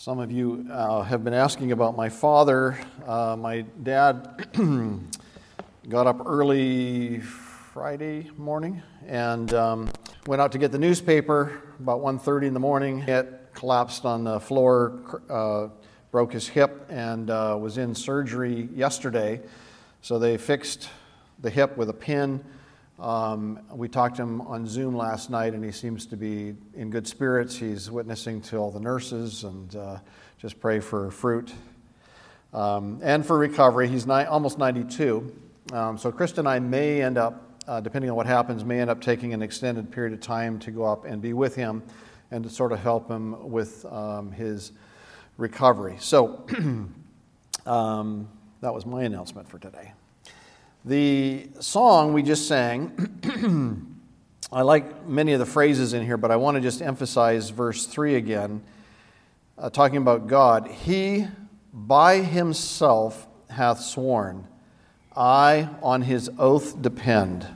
[0.00, 2.78] Some of you uh, have been asking about my father.
[3.06, 4.48] Uh, my dad
[5.90, 9.90] got up early Friday morning and um,
[10.26, 13.00] went out to get the newspaper about 1.30 in the morning.
[13.00, 15.68] It collapsed on the floor, uh,
[16.10, 19.42] broke his hip, and uh, was in surgery yesterday.
[20.00, 20.88] So they fixed
[21.40, 22.42] the hip with a pin.
[23.00, 26.90] Um, we talked to him on Zoom last night, and he seems to be in
[26.90, 27.56] good spirits.
[27.56, 29.98] He's witnessing to all the nurses, and uh,
[30.36, 31.50] just pray for fruit
[32.52, 33.88] um, and for recovery.
[33.88, 35.34] He's ni- almost 92.
[35.72, 38.90] Um, so, Krista and I may end up, uh, depending on what happens, may end
[38.90, 41.82] up taking an extended period of time to go up and be with him
[42.30, 44.72] and to sort of help him with um, his
[45.38, 45.96] recovery.
[46.00, 46.44] So,
[47.66, 48.28] um,
[48.60, 49.92] that was my announcement for today.
[50.84, 53.92] The song we just sang,
[54.52, 57.84] I like many of the phrases in here, but I want to just emphasize verse
[57.84, 58.62] 3 again,
[59.58, 60.68] uh, talking about God.
[60.68, 61.26] He
[61.72, 64.48] by himself hath sworn,
[65.14, 67.46] I on his oath depend.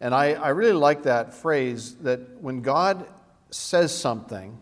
[0.00, 3.06] And I, I really like that phrase that when God
[3.50, 4.56] says something,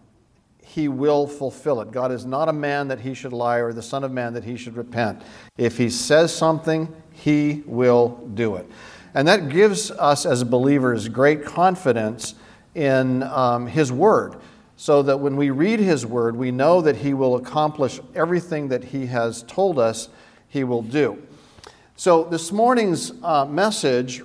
[0.74, 1.90] he will fulfill it.
[1.90, 4.44] God is not a man that he should lie or the Son of Man that
[4.44, 5.20] he should repent.
[5.58, 8.70] If he says something, he will do it.
[9.12, 12.36] And that gives us as believers great confidence
[12.76, 14.36] in um, His Word,
[14.76, 18.84] so that when we read His Word, we know that He will accomplish everything that
[18.84, 20.08] He has told us
[20.48, 21.20] He will do.
[21.96, 24.22] So, this morning's uh, message,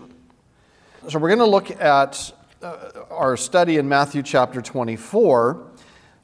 [1.10, 5.65] so we're going to look at uh, our study in Matthew chapter 24.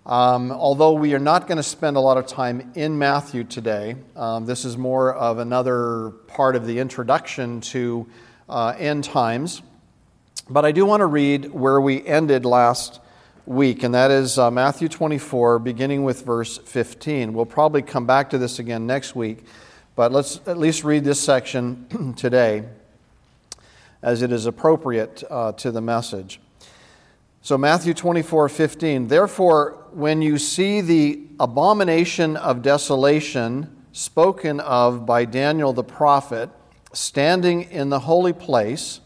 [0.04, 3.96] Um, although we are not going to spend a lot of time in Matthew today,
[4.16, 8.08] um, this is more of another part of the introduction to
[8.50, 9.62] uh, end times.
[10.50, 13.00] But I do want to read where we ended last
[13.46, 17.34] week, and that is uh, Matthew 24, beginning with verse 15.
[17.34, 19.46] We'll probably come back to this again next week,
[19.96, 22.64] but let's at least read this section today
[24.02, 26.40] as it is appropriate uh, to the message.
[27.44, 29.08] So, Matthew 24, 15.
[29.08, 36.50] Therefore, when you see the abomination of desolation spoken of by Daniel the prophet
[36.94, 39.02] standing in the holy place,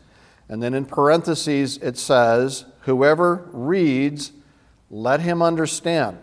[0.50, 4.32] and then in parentheses it says, Whoever reads,
[4.90, 6.20] let him understand.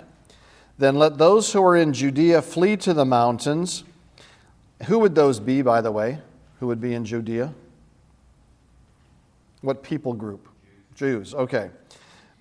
[0.79, 3.85] Then let those who are in Judea flee to the mountains.
[4.87, 6.19] Who would those be, by the way?
[6.61, 7.53] Who would be in Judea?
[9.61, 10.49] What people group?
[10.95, 11.35] Jews.
[11.35, 11.71] Okay.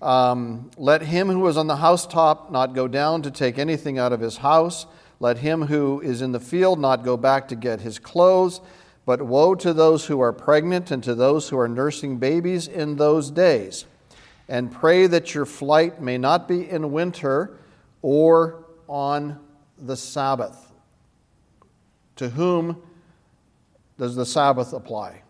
[0.02, 4.12] Um, let him who is on the housetop not go down to take anything out
[4.12, 4.86] of his house.
[5.20, 8.60] Let him who is in the field not go back to get his clothes.
[9.06, 12.96] But woe to those who are pregnant and to those who are nursing babies in
[12.96, 13.84] those days.
[14.48, 17.56] And pray that your flight may not be in winter
[18.02, 19.38] or on
[19.78, 20.72] the Sabbath.
[22.16, 22.82] To whom
[23.98, 25.22] does the Sabbath apply?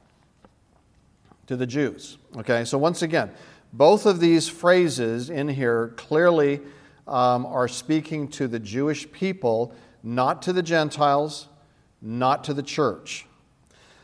[1.49, 2.17] To the Jews.
[2.39, 3.31] Okay, so once again,
[3.73, 6.61] both of these phrases in here clearly
[7.07, 11.49] um, are speaking to the Jewish people, not to the Gentiles,
[12.01, 13.27] not to the church.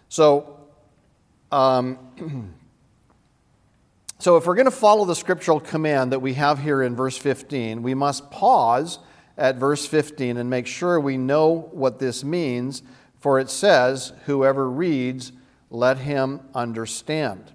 [0.08, 0.58] So,
[1.52, 1.98] um,
[4.18, 7.18] so if we're going to follow the scriptural command that we have here in verse
[7.18, 8.98] 15, we must pause
[9.36, 12.82] at verse 15 and make sure we know what this means,
[13.20, 15.32] for it says, Whoever reads,
[15.70, 17.52] let him understand.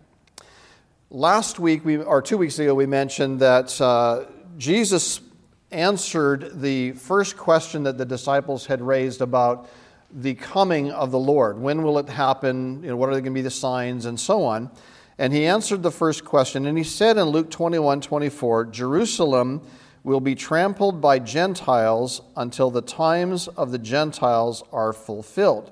[1.15, 4.25] Last week, we, or two weeks ago, we mentioned that uh,
[4.57, 5.21] Jesus
[5.69, 9.69] answered the first question that the disciples had raised about
[10.11, 11.59] the coming of the Lord.
[11.59, 12.81] When will it happen?
[12.81, 14.71] You know, what are going to be the signs and so on?
[15.19, 19.61] And he answered the first question, and he said in Luke 21 24, Jerusalem
[20.03, 25.71] will be trampled by Gentiles until the times of the Gentiles are fulfilled.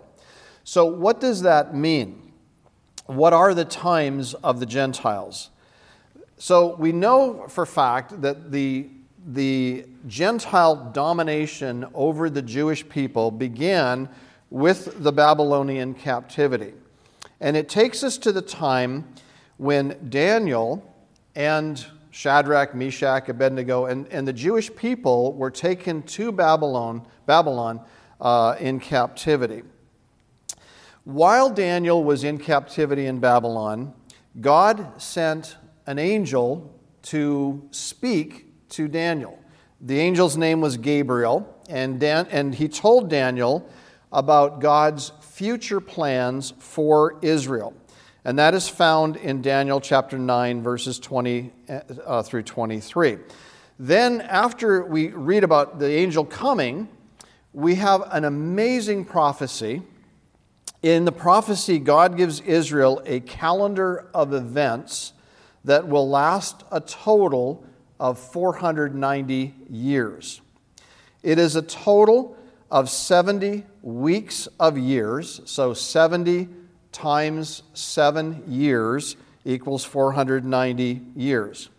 [0.63, 2.30] So, what does that mean?
[3.15, 5.49] What are the times of the Gentiles?
[6.37, 8.87] So we know for fact that the,
[9.27, 14.09] the Gentile domination over the Jewish people began
[14.49, 16.73] with the Babylonian captivity.
[17.39, 19.07] And it takes us to the time
[19.57, 20.83] when Daniel
[21.35, 27.81] and Shadrach, Meshach, Abednego, and, and the Jewish people were taken to Babylon, Babylon
[28.19, 29.63] uh, in captivity.
[31.03, 33.93] While Daniel was in captivity in Babylon,
[34.39, 35.57] God sent
[35.87, 39.39] an angel to speak to Daniel.
[39.79, 43.67] The angel's name was Gabriel, and, Dan, and he told Daniel
[44.11, 47.73] about God's future plans for Israel.
[48.23, 51.51] And that is found in Daniel chapter 9, verses 20
[52.05, 53.17] uh, through 23.
[53.79, 56.87] Then, after we read about the angel coming,
[57.53, 59.81] we have an amazing prophecy.
[60.83, 65.13] In the prophecy, God gives Israel a calendar of events
[65.63, 67.63] that will last a total
[67.99, 70.41] of 490 years.
[71.21, 72.35] It is a total
[72.71, 76.49] of 70 weeks of years, so 70
[76.91, 81.69] times 7 years equals 490 years.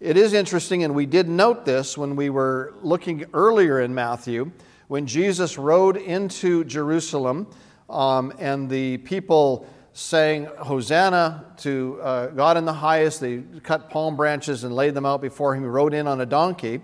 [0.00, 4.50] It is interesting, and we did note this when we were looking earlier in Matthew,
[4.88, 7.46] when Jesus rode into Jerusalem
[7.90, 13.20] um, and the people sang Hosanna to uh, God in the highest.
[13.20, 15.62] They cut palm branches and laid them out before him.
[15.62, 16.80] He rode in on a donkey.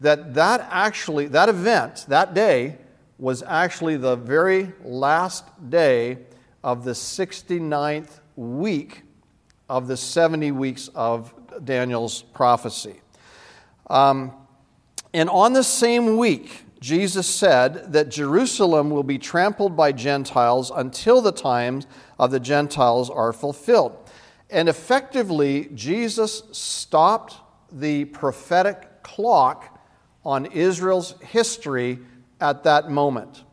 [0.00, 2.78] That that actually, that event, that day,
[3.18, 6.18] was actually the very last day
[6.62, 9.02] of the 69th week
[9.68, 11.34] of the 70 weeks of
[11.64, 13.00] Daniel's prophecy.
[13.90, 14.32] Um,
[15.12, 21.20] and on the same week, Jesus said that Jerusalem will be trampled by Gentiles until
[21.20, 21.86] the times
[22.18, 23.96] of the Gentiles are fulfilled.
[24.50, 27.36] And effectively, Jesus stopped
[27.72, 29.78] the prophetic clock
[30.24, 31.98] on Israel's history
[32.40, 33.44] at that moment.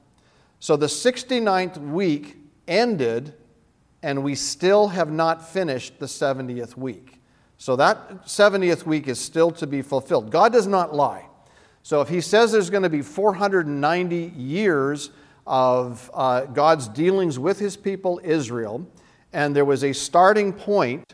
[0.60, 2.38] So the 69th week
[2.68, 3.33] ended,
[4.04, 7.21] and we still have not finished the 70th week.
[7.57, 10.30] So that 70th week is still to be fulfilled.
[10.30, 11.25] God does not lie.
[11.85, 15.11] So if he says there's going to be 490 years
[15.45, 18.87] of uh, God's dealings with his people Israel,
[19.31, 21.13] and there was a starting point,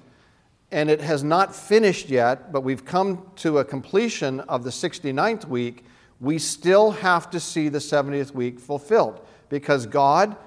[0.71, 5.43] and it has not finished yet, but we've come to a completion of the 69th
[5.43, 5.83] week,
[6.21, 9.19] we still have to see the 70th week fulfilled
[9.49, 10.37] because God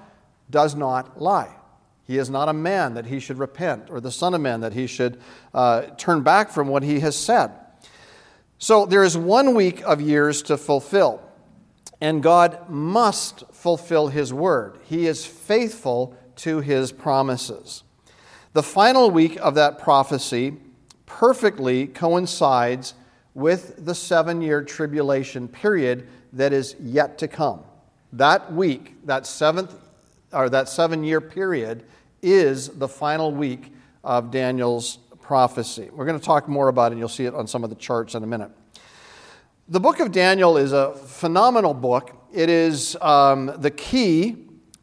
[0.49, 1.55] does not lie.
[2.03, 4.73] He is not a man that he should repent, or the Son of Man that
[4.73, 5.21] he should
[5.53, 7.51] uh, turn back from what he has said.
[8.65, 11.21] So there is one week of years to fulfill,
[12.01, 14.79] and God must fulfill his word.
[14.85, 17.83] He is faithful to his promises.
[18.53, 20.57] The final week of that prophecy
[21.05, 22.95] perfectly coincides
[23.35, 27.59] with the seven year tribulation period that is yet to come.
[28.13, 29.75] That week, that seventh
[30.33, 31.83] or that seven year period,
[32.23, 33.71] is the final week
[34.03, 35.89] of Daniel's prophecy.
[35.91, 37.75] We're going to talk more about it, and you'll see it on some of the
[37.75, 38.51] charts in a minute.
[39.67, 42.15] The book of Daniel is a phenomenal book.
[42.31, 44.37] It is um, the key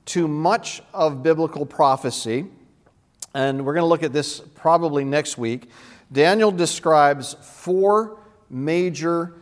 [0.07, 2.47] to much of biblical prophecy.
[3.35, 5.71] And we're going to look at this probably next week.
[6.11, 8.19] Daniel describes four
[8.51, 9.35] major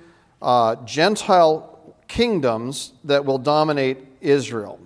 [0.43, 4.79] uh, Gentile kingdoms that will dominate Israel.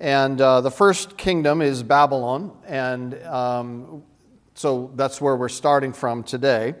[0.00, 4.04] And uh, the first kingdom is Babylon, and um,
[4.54, 6.74] so that's where we're starting from today.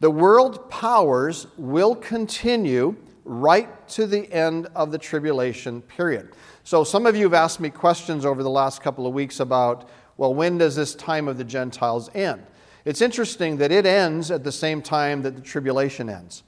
[0.00, 6.34] The world powers will continue right to the end of the tribulation period.
[6.64, 9.88] So, some of you have asked me questions over the last couple of weeks about,
[10.16, 12.44] well, when does this time of the Gentiles end?
[12.84, 16.42] It's interesting that it ends at the same time that the tribulation ends.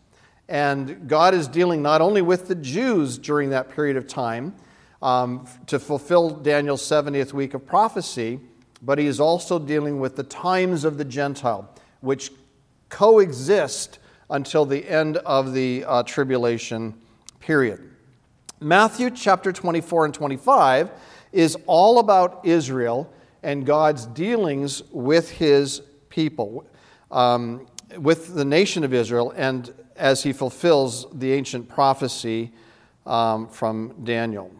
[0.48, 4.54] And God is dealing not only with the Jews during that period of time
[5.02, 8.40] um, to fulfill Daniel's 70th week of prophecy,
[8.86, 11.68] but he is also dealing with the times of the Gentile,
[12.00, 12.30] which
[12.88, 13.98] coexist
[14.30, 16.94] until the end of the uh, tribulation
[17.40, 17.90] period.
[18.61, 20.90] Matthew chapter 24 and 25
[21.32, 26.64] is all about Israel and God's dealings with his people,
[27.11, 27.66] um,
[27.99, 32.52] with the nation of Israel, and as he fulfills the ancient prophecy
[33.04, 34.50] um, from Daniel.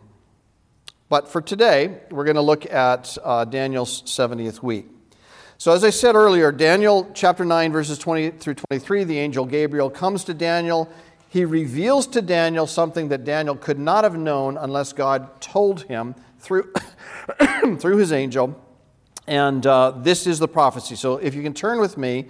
[1.09, 4.87] But for today, we're going to look at uh, Daniel's 70th week.
[5.57, 9.89] So, as I said earlier, Daniel chapter 9, verses 20 through 23, the angel Gabriel
[9.89, 10.91] comes to Daniel.
[11.29, 16.17] He reveals to Daniel something that Daniel could not have known unless God told him
[16.41, 16.73] through,
[17.79, 18.61] through his angel.
[19.29, 20.97] And uh, this is the prophecy.
[20.97, 22.27] So, if you can turn with me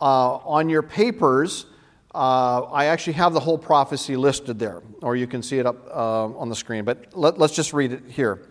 [0.00, 1.66] uh, on your papers,
[2.14, 5.86] uh, I actually have the whole prophecy listed there, or you can see it up
[5.88, 6.84] uh, on the screen.
[6.84, 8.46] But let, let's just read it here.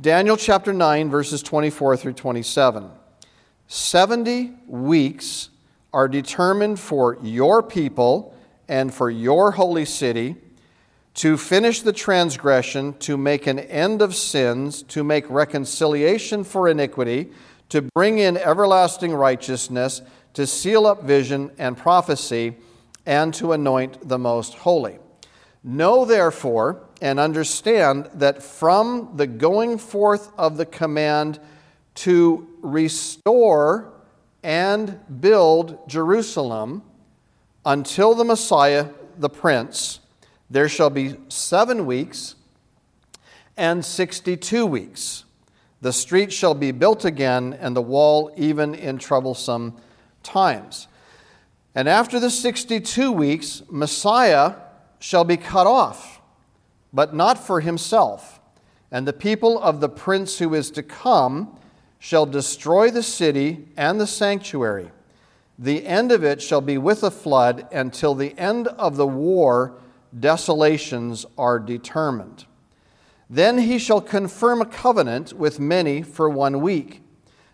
[0.00, 2.90] Daniel chapter 9, verses 24 through 27.
[3.68, 5.50] 70 weeks
[5.92, 8.34] are determined for your people
[8.68, 10.36] and for your holy city
[11.14, 17.30] to finish the transgression, to make an end of sins, to make reconciliation for iniquity,
[17.68, 20.02] to bring in everlasting righteousness,
[20.34, 22.56] to seal up vision and prophecy
[23.10, 24.96] and to anoint the most holy.
[25.64, 31.40] Know therefore and understand that from the going forth of the command
[31.96, 33.92] to restore
[34.44, 36.84] and build Jerusalem,
[37.66, 38.86] until the Messiah,
[39.18, 39.98] the Prince,
[40.48, 42.36] there shall be seven weeks
[43.56, 45.24] and 62 weeks.
[45.80, 49.74] The street shall be built again, and the wall even in troublesome
[50.22, 50.86] times.
[51.74, 54.54] And after the 62 weeks, Messiah
[54.98, 56.20] shall be cut off,
[56.92, 58.40] but not for himself.
[58.90, 61.56] And the people of the prince who is to come
[61.98, 64.90] shall destroy the city and the sanctuary.
[65.58, 69.74] The end of it shall be with a flood until the end of the war,
[70.18, 72.46] desolations are determined.
[73.28, 77.02] Then he shall confirm a covenant with many for one week.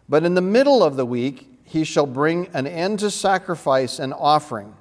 [0.09, 4.15] But in the middle of the week, he shall bring an end to sacrifice and
[4.15, 4.73] offering.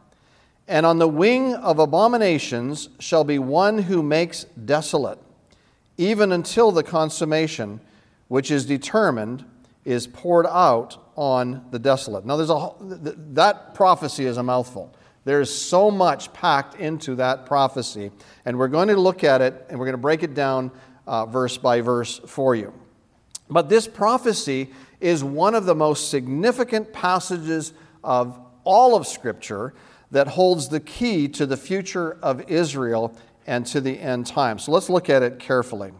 [0.68, 5.20] And on the wing of abominations shall be one who makes desolate,
[5.98, 7.82] even until the consummation,
[8.27, 9.44] which is determined,
[9.84, 12.25] is poured out on the desolate.
[12.25, 12.70] Now, there's a,
[13.34, 14.94] that prophecy is a mouthful.
[15.24, 18.12] There's so much packed into that prophecy,
[18.46, 20.72] and we're going to look at it and we're going to break it down
[21.08, 22.74] uh, verse by verse for you.
[23.50, 27.74] But this prophecy is one of the most significant passages
[28.04, 29.74] of all of Scripture
[30.12, 33.16] that holds the key to the future of Israel
[33.48, 34.60] and to the end time.
[34.60, 35.92] So let's look at it carefully.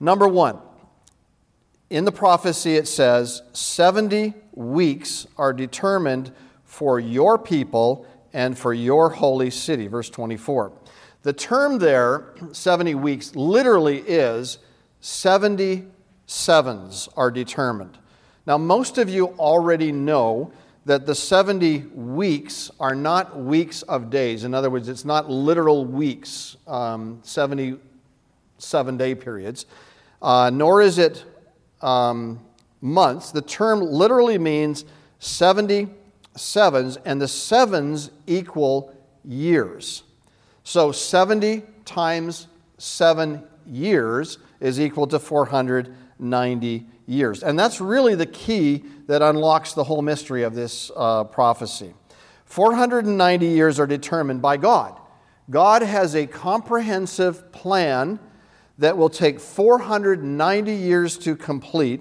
[0.00, 0.58] Number one,
[1.90, 6.32] in the prophecy it says 70 weeks are determined
[6.64, 9.86] for your people and for your holy city.
[9.86, 10.72] Verse 24.
[11.22, 14.58] The term there, 70 weeks, literally is
[15.00, 15.86] 70
[16.28, 17.98] sevens are determined.
[18.46, 20.52] Now, most of you already know
[20.84, 24.44] that the 70 weeks are not weeks of days.
[24.44, 29.66] In other words, it's not literal weeks, um, 77 day periods,
[30.22, 31.24] uh, nor is it
[31.80, 32.40] um,
[32.80, 33.32] months.
[33.32, 34.84] The term literally means
[35.18, 35.88] 70
[36.36, 38.94] sevens, and the sevens equal
[39.24, 40.04] years.
[40.62, 47.42] So 70 times seven years is equal to 400 90 years.
[47.42, 51.94] And that's really the key that unlocks the whole mystery of this uh, prophecy.
[52.44, 54.98] 490 years are determined by God.
[55.50, 58.18] God has a comprehensive plan
[58.78, 62.00] that will take 490 years to complete.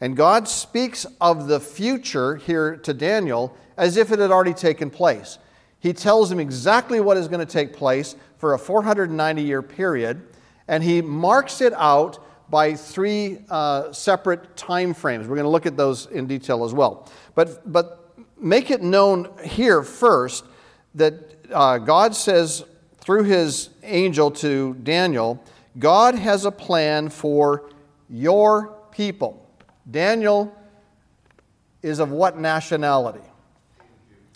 [0.00, 4.90] And God speaks of the future here to Daniel as if it had already taken
[4.90, 5.38] place.
[5.80, 10.22] He tells him exactly what is going to take place for a 490 year period,
[10.66, 12.18] and he marks it out
[12.50, 15.26] by three uh, separate time frames.
[15.26, 17.08] We're going to look at those in detail as well.
[17.34, 20.44] But, but make it known here first
[20.94, 22.64] that uh, God says
[23.00, 25.42] through his angel to Daniel,
[25.78, 27.70] God has a plan for
[28.08, 29.46] your people.
[29.90, 30.54] Daniel
[31.82, 33.24] is of what nationality?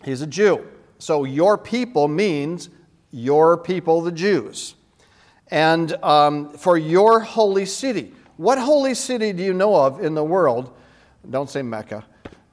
[0.05, 0.67] He's a Jew.
[0.99, 2.69] So your people means
[3.11, 4.75] your people, the Jews
[5.53, 8.15] and um, for your holy city.
[8.39, 10.75] What holy city do you know of in the world?
[11.29, 12.07] Don't say Mecca,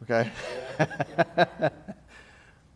[0.03, 0.29] okay?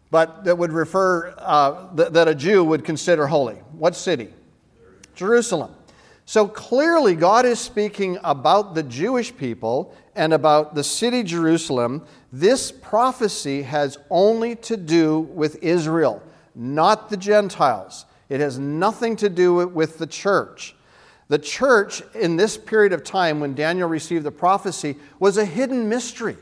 [0.09, 3.55] but that would refer, uh, th- that a Jew would consider holy.
[3.73, 4.29] What city?
[5.13, 5.75] Jerusalem.
[6.25, 12.01] So clearly, God is speaking about the Jewish people and about the city Jerusalem.
[12.31, 16.23] This prophecy has only to do with Israel,
[16.55, 18.05] not the Gentiles.
[18.33, 20.75] It has nothing to do with the church.
[21.27, 25.87] The church, in this period of time when Daniel received the prophecy, was a hidden
[25.87, 26.35] mystery.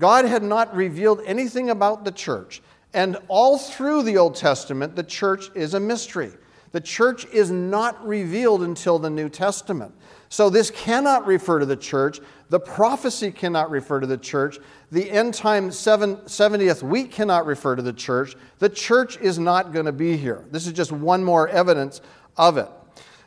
[0.00, 2.60] God had not revealed anything about the church.
[2.92, 6.32] And all through the Old Testament, the church is a mystery.
[6.72, 9.94] The church is not revealed until the New Testament.
[10.30, 12.18] So this cannot refer to the church.
[12.48, 14.58] The prophecy cannot refer to the church.
[14.90, 18.34] The end time seven, 70th week cannot refer to the church.
[18.58, 20.46] The church is not going to be here.
[20.50, 22.00] This is just one more evidence
[22.36, 22.68] of it.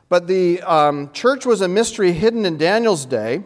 [0.10, 3.44] But the um, church was a mystery hidden in Daniel's day,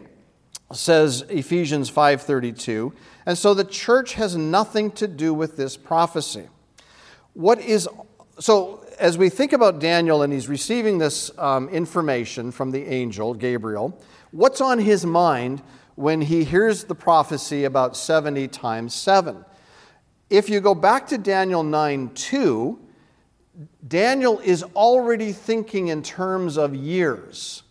[0.72, 2.92] says Ephesians 5:32,
[3.26, 6.48] and so the church has nothing to do with this prophecy.
[7.34, 7.88] What is
[8.40, 8.82] so?
[8.98, 14.02] As we think about Daniel and he's receiving this um, information from the angel Gabriel,
[14.30, 15.62] what's on his mind
[15.96, 19.44] when he hears the prophecy about 70 times 7.
[20.30, 22.78] If you go back to Daniel 9 2,
[23.86, 27.62] Daniel is already thinking in terms of years.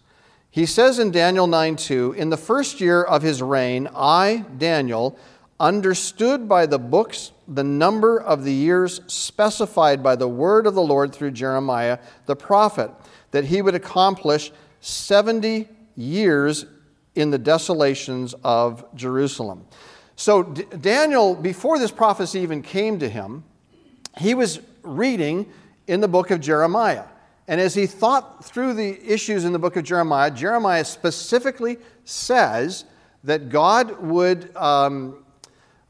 [0.49, 5.17] He says in Daniel 9 2, In the first year of his reign, I, Daniel,
[5.59, 10.81] understood by the books the number of the years specified by the word of the
[10.81, 12.89] Lord through Jeremiah the prophet,
[13.31, 14.51] that he would accomplish
[14.81, 16.65] 70 years
[17.15, 19.65] in the desolations of Jerusalem.
[20.15, 23.43] So, D- Daniel, before this prophecy even came to him,
[24.17, 25.51] he was reading
[25.87, 27.05] in the book of Jeremiah.
[27.47, 32.85] And as he thought through the issues in the book of Jeremiah, Jeremiah specifically says
[33.23, 35.23] that God would um,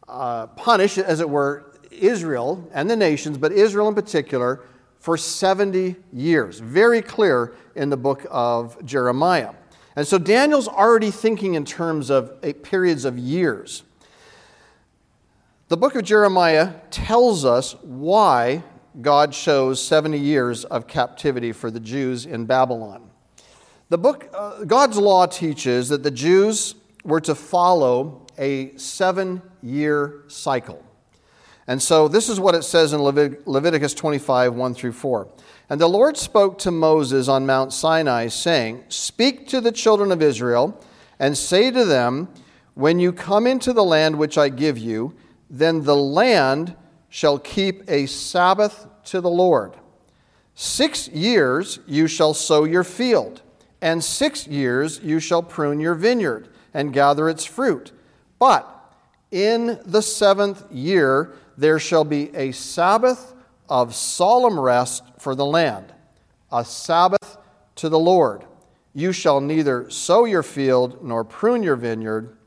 [0.08, 4.62] uh, punish, as it were, Israel and the nations, but Israel in particular,
[5.00, 6.60] for 70 years.
[6.60, 9.54] Very clear in the book of Jeremiah.
[9.96, 13.84] And so Daniel's already thinking in terms of periods of years.
[15.68, 18.64] The book of Jeremiah tells us why
[19.02, 23.10] God shows 70 years of captivity for the Jews in Babylon.
[23.90, 30.24] The book, uh, God's law teaches that the Jews were to follow a seven year
[30.28, 30.84] cycle.
[31.68, 35.28] And so this is what it says in Levit- Leviticus 25, 1 through 4.
[35.70, 40.22] And the Lord spoke to Moses on Mount Sinai, saying, Speak to the children of
[40.22, 40.80] Israel,
[41.20, 42.30] and say to them,
[42.76, 45.16] When you come into the land which I give you,
[45.50, 46.76] then the land
[47.10, 49.76] shall keep a Sabbath to the Lord.
[50.54, 53.42] Six years you shall sow your field,
[53.82, 57.92] and six years you shall prune your vineyard and gather its fruit.
[58.38, 58.70] But
[59.32, 63.34] in the seventh year there shall be a Sabbath
[63.70, 65.94] of solemn rest for the land,
[66.52, 67.38] a Sabbath
[67.76, 68.46] to the Lord.
[68.94, 72.38] You shall neither sow your field nor prune your vineyard.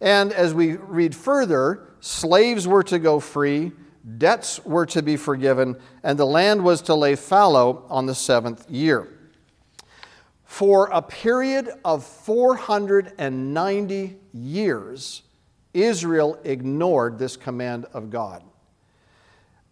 [0.00, 3.72] And as we read further, slaves were to go free,
[4.18, 8.68] debts were to be forgiven, and the land was to lay fallow on the seventh
[8.68, 9.08] year.
[10.44, 15.22] For a period of 490 years,
[15.72, 18.42] Israel ignored this command of God.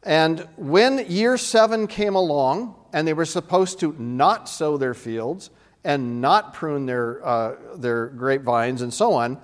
[0.03, 5.51] And when year seven came along, and they were supposed to not sow their fields
[5.85, 9.39] and not prune their, uh, their grapevines and so on,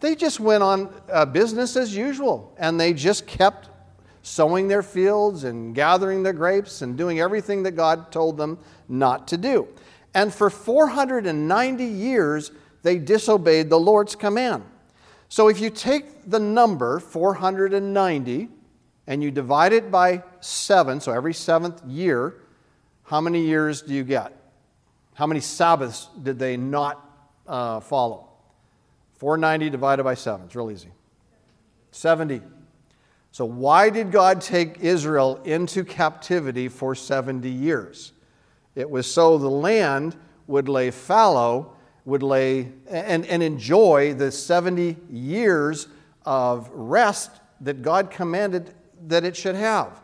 [0.00, 2.54] they just went on uh, business as usual.
[2.58, 3.70] And they just kept
[4.22, 9.28] sowing their fields and gathering their grapes and doing everything that God told them not
[9.28, 9.68] to do.
[10.14, 14.64] And for 490 years, they disobeyed the Lord's command.
[15.28, 18.48] So if you take the number 490
[19.06, 22.34] and you divide it by seven, so every seventh year,
[23.04, 24.32] how many years do you get?
[25.14, 27.04] How many Sabbaths did they not
[27.46, 28.28] uh, follow?
[29.18, 30.46] 490 divided by seven.
[30.46, 30.90] It's real easy.
[31.92, 32.40] 70.
[33.30, 38.12] So, why did God take Israel into captivity for 70 years?
[38.74, 44.96] It was so the land would lay fallow, would lay and, and enjoy the 70
[45.10, 45.88] years
[46.24, 48.74] of rest that God commanded
[49.08, 50.00] that it should have.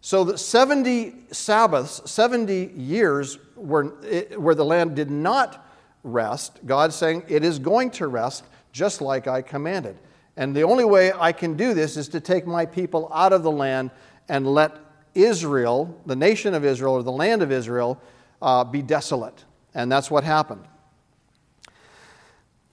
[0.00, 5.64] So the 70 Sabbaths, 70 years where, where the land did not
[6.02, 9.96] rest, God saying, It is going to rest just like I commanded.
[10.36, 13.42] And the only way I can do this is to take my people out of
[13.42, 13.90] the land
[14.28, 14.76] and let
[15.14, 18.00] Israel, the nation of Israel, or the land of Israel,
[18.40, 19.44] uh, be desolate.
[19.74, 20.64] And that's what happened.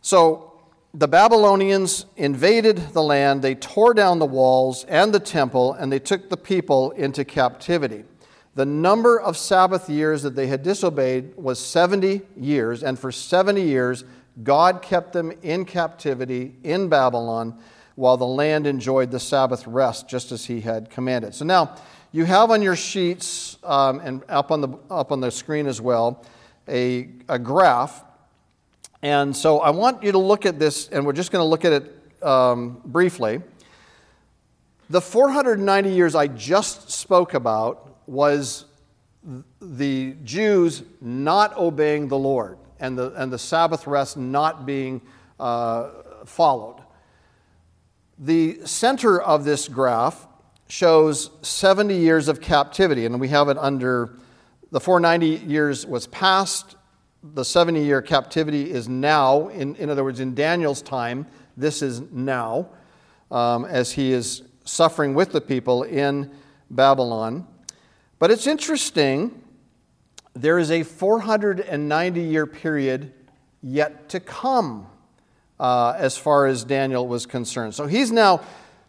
[0.02, 0.49] So
[0.94, 6.00] the Babylonians invaded the land, they tore down the walls and the temple, and they
[6.00, 8.06] took the people into captivity.
[8.56, 13.62] The number of Sabbath years that they had disobeyed was 70 years, and for 70
[13.62, 14.04] years,
[14.42, 17.60] God kept them in captivity in Babylon
[17.96, 21.36] while the land enjoyed the Sabbath rest just as he had commanded.
[21.36, 21.76] So now,
[22.12, 25.80] you have on your sheets um, and up on, the, up on the screen as
[25.80, 26.26] well
[26.68, 28.04] a, a graph
[29.02, 31.64] and so I want you to look at this, and we're just going to look
[31.64, 33.42] at it um, briefly.
[34.90, 38.66] The 490 years I just spoke about was
[39.62, 45.02] the Jews not obeying the Lord and the, and the Sabbath rest not being
[45.40, 45.90] uh,
[46.26, 46.82] followed.
[48.18, 50.28] The center of this graph
[50.68, 54.18] shows 70 years of captivity, and we have it under
[54.72, 56.76] the 490 years was past,
[57.24, 59.50] the 70 year captivity is now.
[59.50, 61.28] In, in other words, in Daniel's time,
[61.58, 62.70] this is now,
[63.32, 66.32] um, as he is suffering with the people in
[66.70, 67.46] Babylon.
[68.20, 69.44] But it's interesting,
[70.34, 73.14] there is a 490 year period
[73.62, 74.88] yet to come
[75.60, 77.76] uh, as far as Daniel was concerned.
[77.76, 78.42] So he's now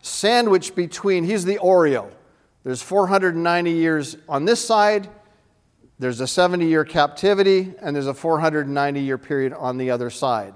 [0.02, 2.10] sandwiched between, he's the Oreo.
[2.62, 5.08] There's 490 years on this side,
[6.00, 10.54] there's a 70 year captivity, and there's a 490 year period on the other side.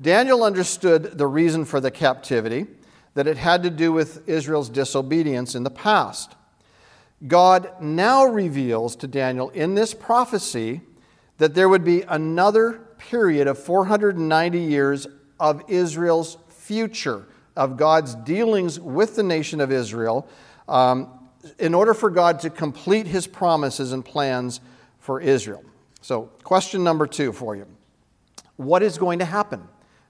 [0.00, 2.66] Daniel understood the reason for the captivity,
[3.14, 6.36] that it had to do with Israel's disobedience in the past.
[7.26, 10.82] God now reveals to Daniel in this prophecy
[11.38, 15.08] that there would be another period of 490 years
[15.40, 20.28] of Israel's future, of God's dealings with the nation of Israel,
[20.68, 21.10] um,
[21.58, 24.60] in order for God to complete his promises and plans
[25.06, 25.62] for Israel.
[26.00, 27.64] So, question number two for you
[28.56, 29.62] What is going to happen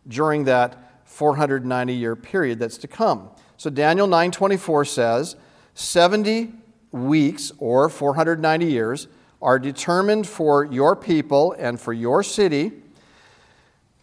[0.08, 3.28] during that 490 year period that's to come?
[3.58, 5.36] So, Daniel 9:24 says,
[5.74, 6.54] 70
[6.92, 9.08] weeks or 490 years
[9.42, 12.72] are determined for your people and for your city.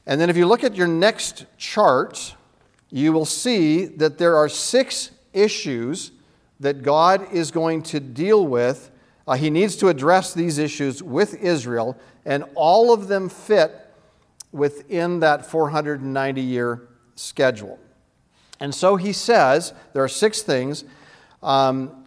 [0.05, 2.35] And then, if you look at your next chart,
[2.91, 6.11] you will see that there are six issues
[6.59, 8.91] that God is going to deal with.
[9.27, 13.71] Uh, he needs to address these issues with Israel, and all of them fit
[14.51, 17.79] within that 490 year schedule.
[18.59, 20.83] And so he says there are six things.
[21.41, 22.05] Um,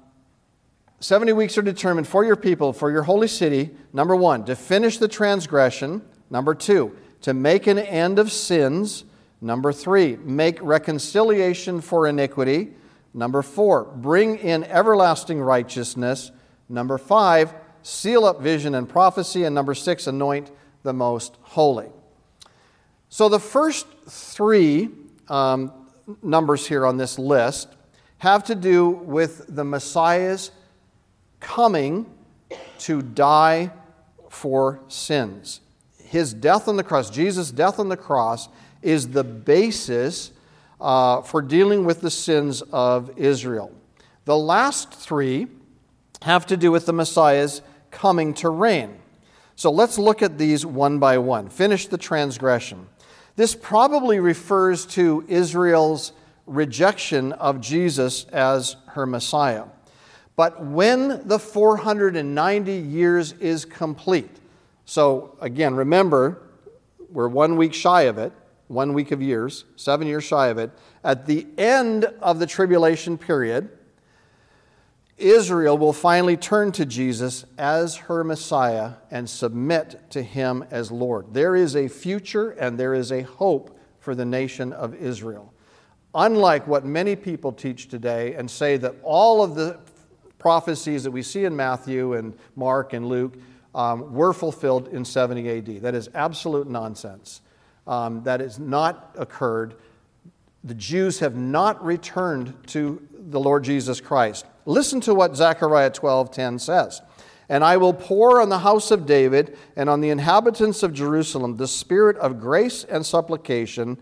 [1.01, 3.71] 70 weeks are determined for your people, for your holy city.
[3.93, 6.03] Number one, to finish the transgression.
[6.31, 9.05] Number two, to make an end of sins.
[9.41, 12.73] Number three, make reconciliation for iniquity.
[13.13, 16.31] Number four, bring in everlasting righteousness.
[16.69, 19.45] Number five, seal up vision and prophecy.
[19.45, 20.51] And number six, anoint
[20.83, 21.89] the most holy.
[23.09, 24.89] So the first three
[25.29, 25.73] um,
[26.23, 27.69] numbers here on this list
[28.19, 30.51] have to do with the Messiah's
[31.41, 32.07] coming
[32.79, 33.71] to die
[34.31, 35.61] for sins.
[36.03, 38.49] His death on the cross, Jesus' death on the cross,
[38.83, 40.33] is the basis
[40.81, 43.73] uh, for dealing with the sins of Israel.
[44.25, 45.47] The last three
[46.27, 47.63] have to do with the Messiah's
[47.93, 48.99] coming to reign.
[49.55, 51.49] So let's look at these one by one.
[51.49, 52.89] Finish the transgression.
[53.37, 56.11] This probably refers to Israel's
[56.45, 59.67] rejection of Jesus as her Messiah.
[60.35, 64.37] But when the 490 years is complete,
[64.85, 66.43] so again, remember,
[67.09, 68.33] we're one week shy of it,
[68.67, 70.73] one week of years, seven years shy of it.
[71.05, 73.71] At the end of the tribulation period,
[75.19, 81.33] Israel will finally turn to Jesus as her Messiah and submit to him as Lord.
[81.33, 85.55] There is a future and there is a hope for the nation of Israel.
[86.15, 89.79] Unlike what many people teach today and say that all of the
[90.39, 93.35] prophecies that we see in Matthew and Mark and Luke
[93.75, 95.83] um, were fulfilled in 70 AD.
[95.83, 97.41] That is absolute nonsense.
[97.87, 99.77] Um, that has not occurred.
[100.65, 104.45] The Jews have not returned to the Lord Jesus Christ.
[104.67, 107.01] Listen to what Zechariah 12:10 says.
[107.49, 111.57] And I will pour on the house of David and on the inhabitants of Jerusalem
[111.57, 113.97] the spirit of grace and supplication.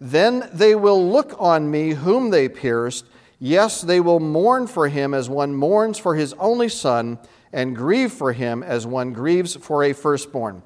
[0.00, 3.04] Then they will look on me whom they pierced
[3.38, 7.18] Yes, they will mourn for him as one mourns for his only son,
[7.52, 10.62] and grieve for him as one grieves for a firstborn.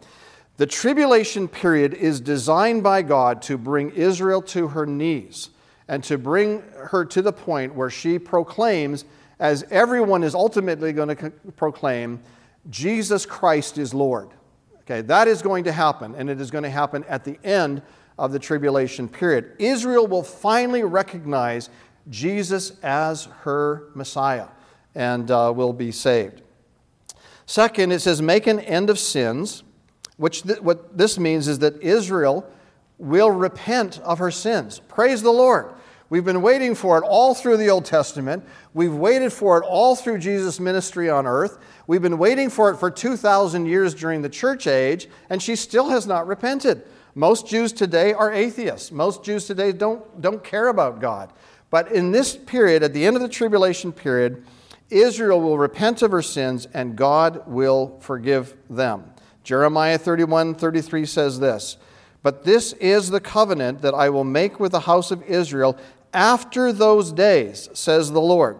[0.56, 5.50] The tribulation period is designed by God to bring Israel to her knees
[5.86, 9.04] and to bring her to the point where she proclaims,
[9.42, 12.22] as everyone is ultimately going to proclaim,
[12.70, 14.30] Jesus Christ is Lord.
[14.82, 17.82] Okay, that is going to happen, and it is going to happen at the end
[18.20, 19.56] of the tribulation period.
[19.58, 21.70] Israel will finally recognize
[22.08, 24.46] Jesus as her Messiah
[24.94, 26.42] and uh, will be saved.
[27.44, 29.64] Second, it says, make an end of sins,
[30.18, 32.48] which th- what this means is that Israel
[32.96, 34.78] will repent of her sins.
[34.78, 35.72] Praise the Lord.
[36.12, 38.44] We've been waiting for it all through the Old Testament.
[38.74, 41.56] We've waited for it all through Jesus' ministry on earth.
[41.86, 45.88] We've been waiting for it for 2,000 years during the church age, and she still
[45.88, 46.82] has not repented.
[47.14, 48.92] Most Jews today are atheists.
[48.92, 51.32] Most Jews today don't, don't care about God.
[51.70, 54.44] But in this period, at the end of the tribulation period,
[54.90, 59.10] Israel will repent of her sins and God will forgive them.
[59.44, 61.78] Jeremiah 31 33 says this
[62.22, 65.78] But this is the covenant that I will make with the house of Israel
[66.12, 68.58] after those days, says the Lord.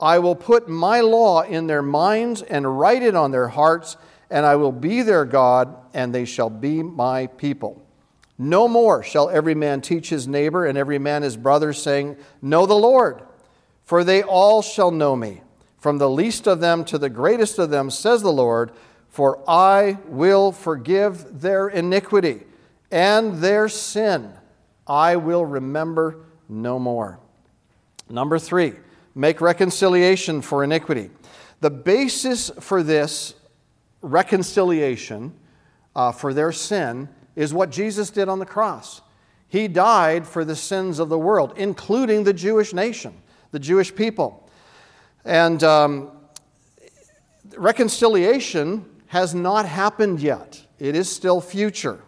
[0.00, 3.96] I will put my law in their minds and write it on their hearts,
[4.30, 7.80] and I will be their God, and they shall be my people.
[8.36, 12.66] No more shall every man teach his neighbor and every man his brother, saying, Know
[12.66, 13.22] the Lord,
[13.84, 15.42] for they all shall know me,
[15.78, 18.72] from the least of them to the greatest of them, says the Lord,
[19.08, 22.42] for I will forgive their iniquity
[22.90, 24.32] and their sin.
[24.86, 27.18] I will remember no more.
[28.08, 28.74] Number three,
[29.14, 31.10] make reconciliation for iniquity.
[31.60, 33.34] The basis for this
[34.00, 35.32] reconciliation
[35.94, 39.00] uh, for their sin is what Jesus did on the cross.
[39.48, 43.14] He died for the sins of the world, including the Jewish nation,
[43.50, 44.48] the Jewish people.
[45.24, 46.10] And um,
[47.56, 52.00] reconciliation has not happened yet, it is still future.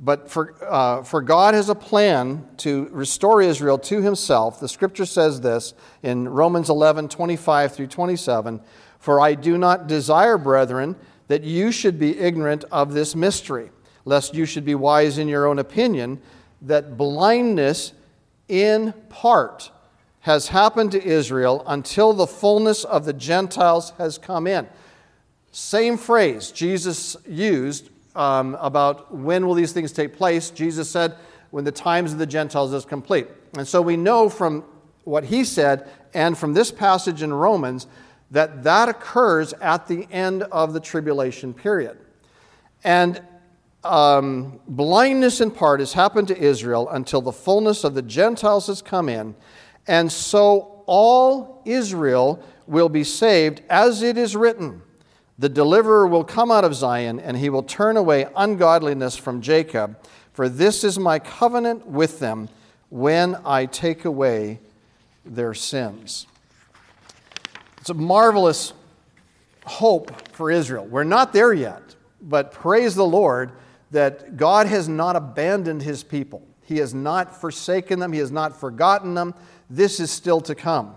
[0.00, 4.60] But for, uh, for God has a plan to restore Israel to himself.
[4.60, 8.60] The scripture says this in Romans 11 25 through 27
[9.00, 10.94] For I do not desire, brethren,
[11.26, 13.70] that you should be ignorant of this mystery,
[14.04, 16.20] lest you should be wise in your own opinion,
[16.62, 17.92] that blindness
[18.48, 19.70] in part
[20.20, 24.68] has happened to Israel until the fullness of the Gentiles has come in.
[25.50, 30.50] Same phrase Jesus used um, about when will these things take place.
[30.50, 31.14] Jesus said,
[31.50, 33.28] when the times of the Gentiles is complete.
[33.56, 34.64] And so we know from
[35.04, 37.86] what he said and from this passage in Romans
[38.30, 41.96] that that occurs at the end of the tribulation period.
[42.84, 43.22] And
[43.84, 48.82] um, blindness in part has happened to Israel until the fullness of the Gentiles has
[48.82, 49.34] come in.
[49.86, 54.82] And so all Israel will be saved, as it is written.
[55.38, 59.96] The deliverer will come out of Zion, and he will turn away ungodliness from Jacob.
[60.32, 62.48] For this is my covenant with them
[62.90, 64.60] when I take away
[65.24, 66.26] their sins.
[67.78, 68.72] It's a marvelous
[69.64, 70.86] hope for Israel.
[70.86, 73.52] We're not there yet, but praise the Lord
[73.90, 76.42] that God has not abandoned his people.
[76.64, 79.34] He has not forsaken them, he has not forgotten them.
[79.70, 80.94] This is still to come.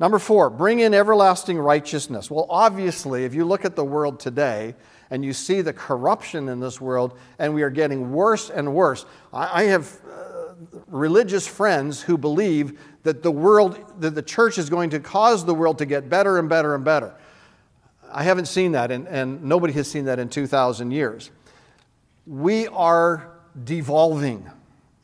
[0.00, 2.30] Number four, bring in everlasting righteousness.
[2.30, 4.74] Well, obviously, if you look at the world today
[5.10, 9.04] and you see the corruption in this world, and we are getting worse and worse,
[9.32, 10.54] I have uh,
[10.86, 15.54] religious friends who believe that the world, that the church is going to cause the
[15.54, 17.14] world to get better and better and better.
[18.10, 21.30] I haven't seen that, and, and nobody has seen that in 2,000 years.
[22.26, 23.30] We are
[23.64, 24.48] devolving,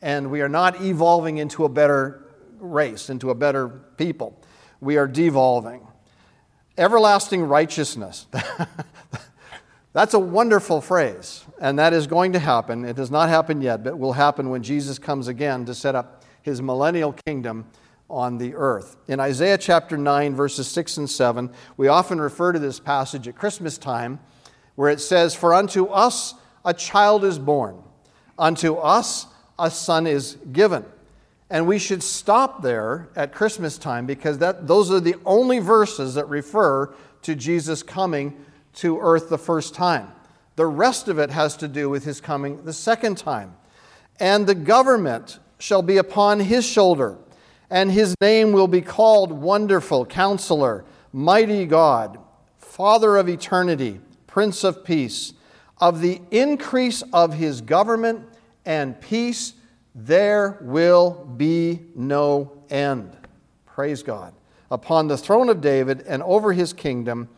[0.01, 2.23] and we are not evolving into a better
[2.59, 4.38] race, into a better people
[4.81, 5.85] we are devolving.
[6.77, 8.27] Everlasting righteousness.
[9.93, 12.85] That's a wonderful phrase, and that is going to happen.
[12.85, 16.23] It has not happened yet, but will happen when Jesus comes again to set up
[16.41, 17.65] his millennial kingdom
[18.09, 18.97] on the earth.
[19.07, 23.35] In Isaiah chapter 9, verses 6 and 7, we often refer to this passage at
[23.35, 24.19] Christmas time
[24.75, 27.83] where it says, For unto us a child is born,
[28.37, 30.85] unto us a son is given.
[31.49, 36.13] And we should stop there at Christmas time because that, those are the only verses
[36.13, 40.11] that refer to Jesus coming to earth the first time.
[40.55, 43.55] The rest of it has to do with his coming the second time.
[44.19, 47.17] And the government shall be upon his shoulder,
[47.69, 52.19] and his name will be called Wonderful Counselor, Mighty God,
[52.57, 55.33] Father of Eternity, Prince of Peace.
[55.81, 58.25] Of the increase of his government
[58.65, 59.53] and peace,
[59.95, 63.15] there will be no end.
[63.65, 64.33] Praise God.
[64.71, 67.29] Upon the throne of David and over his kingdom,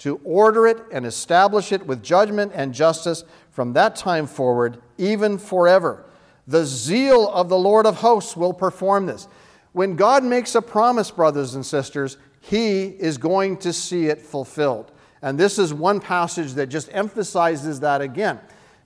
[0.00, 5.36] to order it and establish it with judgment and justice from that time forward, even
[5.36, 6.06] forever.
[6.46, 9.28] The zeal of the Lord of hosts will perform this.
[9.72, 14.90] When God makes a promise, brothers and sisters, he is going to see it fulfilled.
[15.20, 18.40] And this is one passage that just emphasizes that again.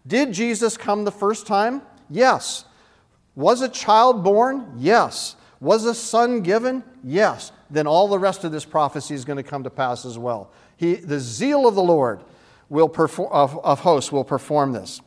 [0.05, 1.81] Did Jesus come the first time?
[2.11, 2.65] Yes.
[3.35, 4.75] Was a child born?
[4.77, 5.37] Yes.
[5.61, 6.85] Was a son given?
[7.03, 7.53] Yes.
[7.71, 10.51] Then all the rest of this prophecy is going to come to pass as well.
[10.77, 12.21] He, the zeal of the Lord
[12.69, 15.01] will perform, of, of hosts will perform this.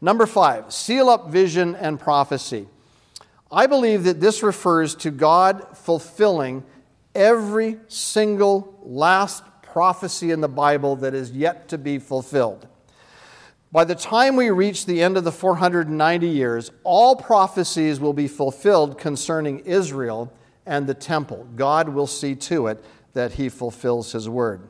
[0.00, 2.68] Number five, seal up vision and prophecy.
[3.50, 6.64] I believe that this refers to God fulfilling
[7.14, 12.66] every single last prophecy in the Bible that is yet to be fulfilled.
[13.70, 18.26] By the time we reach the end of the 490 years, all prophecies will be
[18.26, 20.32] fulfilled concerning Israel
[20.64, 21.46] and the temple.
[21.54, 24.68] God will see to it that he fulfills his word.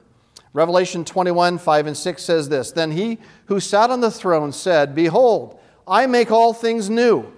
[0.53, 4.95] Revelation 21, 5 and 6 says this Then he who sat on the throne said,
[4.95, 7.33] Behold, I make all things new.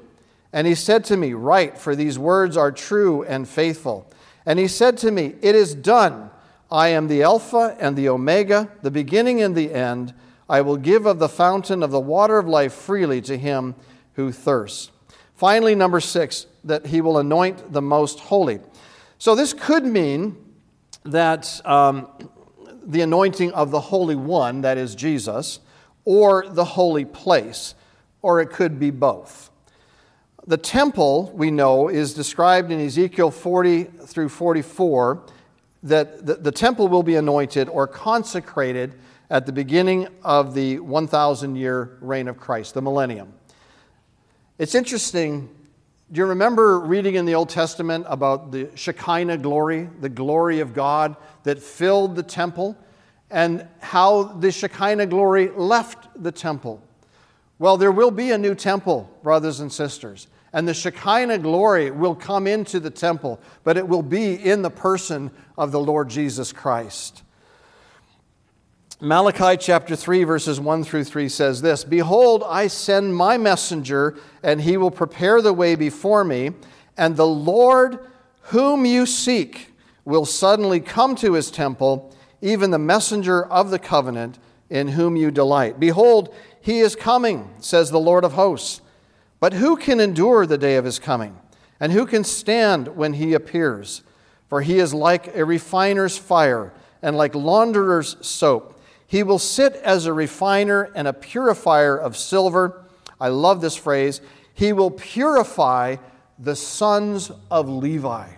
[0.53, 4.11] And he said to me, Write, for these words are true and faithful.
[4.47, 6.31] And he said to me, It is done.
[6.71, 10.15] I am the Alpha and the Omega, the beginning and the end.
[10.51, 13.77] I will give of the fountain of the water of life freely to him
[14.15, 14.91] who thirsts.
[15.37, 18.59] Finally, number six, that he will anoint the most holy.
[19.17, 20.37] So this could mean
[21.05, 22.09] that um,
[22.83, 25.61] the anointing of the Holy One, that is Jesus,
[26.05, 27.77] or the holy place,
[28.21, 29.51] or it could be both.
[30.49, 35.23] The temple, we know, is described in Ezekiel 40 through 44
[35.85, 38.95] that the, the temple will be anointed or consecrated
[39.31, 43.33] at the beginning of the 1,000 year reign of Christ, the millennium.
[44.59, 45.49] It's interesting.
[46.13, 50.75] Do you remember reading in the Old Testament about the Shekinah glory, the glory of
[50.75, 51.15] God
[51.45, 52.77] that filled the temple,
[53.31, 56.83] and how the Shekinah glory left the temple?
[57.61, 60.27] Well, there will be a new temple, brothers and sisters.
[60.53, 64.71] And the Shekinah glory will come into the temple, but it will be in the
[64.71, 67.23] person of the Lord Jesus Christ.
[69.03, 74.61] Malachi chapter 3, verses 1 through 3 says this Behold, I send my messenger, and
[74.61, 76.51] he will prepare the way before me,
[76.99, 77.99] and the Lord
[78.43, 79.73] whom you seek
[80.05, 85.31] will suddenly come to his temple, even the messenger of the covenant in whom you
[85.31, 85.81] delight.
[85.81, 88.83] Behold, he is coming, says the Lord of hosts.
[89.41, 91.39] But who can endure the day of his coming?
[91.81, 94.03] And who can stand when he appears?
[94.51, 98.77] For he is like a refiner's fire and like launderer's soap.
[99.11, 102.85] He will sit as a refiner and a purifier of silver.
[103.21, 104.21] I love this phrase.
[104.55, 105.97] He will purify
[106.39, 108.29] the sons of Levi.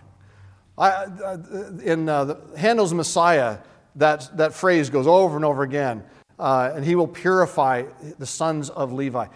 [0.79, 1.39] I, uh,
[1.85, 3.59] in uh, Handel's Messiah,
[3.97, 6.03] that, that phrase goes over and over again
[6.43, 7.85] uh, and he will purify
[8.19, 9.29] the sons of Levi.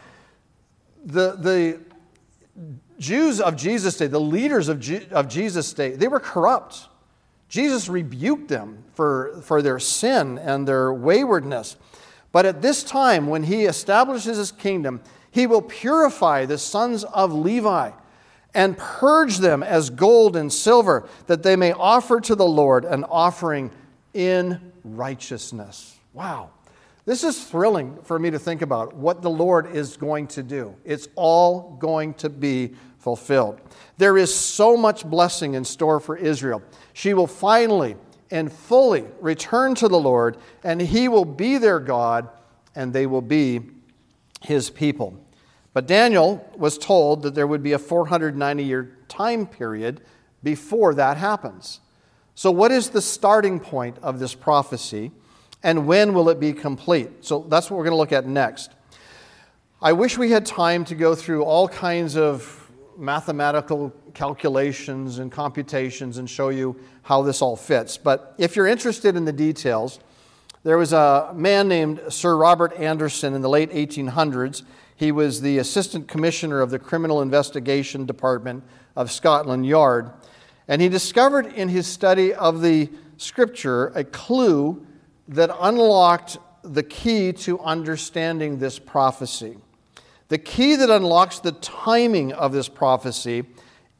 [1.05, 1.81] The, the
[2.99, 6.89] Jews of Jesus' day, the leaders of, Je- of Jesus' day, they were corrupt.
[7.49, 11.77] Jesus rebuked them for, for their sin and their waywardness.
[12.33, 17.33] But at this time, when he establishes his kingdom, he will purify the sons of
[17.33, 17.93] Levi
[18.55, 23.05] and purge them as gold and silver, that they may offer to the Lord an
[23.05, 23.71] offering
[24.15, 25.99] in righteousness.
[26.15, 26.51] Wow.
[27.05, 30.75] This is thrilling for me to think about what the Lord is going to do.
[30.85, 32.75] It's all going to be
[33.07, 33.61] fulfilled.
[33.99, 36.61] There is so much blessing in store for Israel.
[36.93, 37.95] She will finally
[38.33, 42.29] and fully return to the Lord, and He will be their God,
[42.75, 43.61] and they will be
[44.43, 45.17] His people.
[45.73, 50.01] But Daniel was told that there would be a 490 year time period
[50.43, 51.79] before that happens.
[52.35, 55.13] So, what is the starting point of this prophecy?
[55.63, 57.25] and when will it be complete?
[57.25, 58.71] So that's what we're going to look at next.
[59.83, 62.66] I wish we had time to go through all kinds of
[62.99, 67.97] mathematical calculations and computations and show you how this all fits.
[67.97, 70.01] But if you're interested in the details,
[70.63, 74.65] there was a man named Sir Robert Anderson in the late 1800s.
[74.97, 78.65] He was the Assistant Commissioner of the Criminal Investigation Department
[78.97, 80.11] of Scotland Yard.
[80.69, 84.85] And he discovered in his study of the scripture a clue
[85.29, 89.59] that unlocked the key to understanding this prophecy.
[90.29, 93.45] The key that unlocks the timing of this prophecy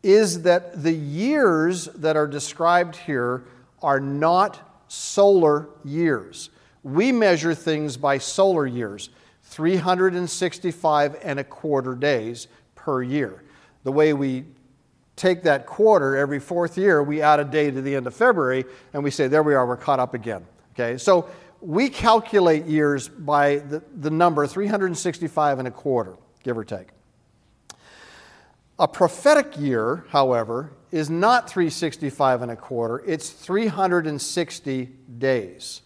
[0.03, 3.45] is that the years that are described here
[3.83, 6.51] are not solar years.
[6.83, 9.11] We measure things by solar years,
[9.45, 13.43] 365 and a quarter days per year.
[13.85, 14.45] The way we
[15.17, 18.65] take that quarter every fourth year, we add a day to the end of February,
[18.93, 20.45] and we say, there we are, we're caught up again.
[20.75, 21.29] Okay, so
[21.67, 26.87] we calculate years by the, the number 365 and a quarter, give or take.
[28.79, 34.85] A prophetic year, however, is not 365 and a quarter, it's 360
[35.19, 35.83] days.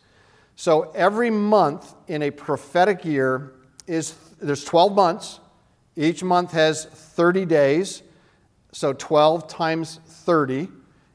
[0.55, 3.55] So every month in a prophetic year
[3.87, 5.41] is there's 12 months.
[5.97, 8.03] Each month has 30 days.
[8.73, 10.69] So 12 times 30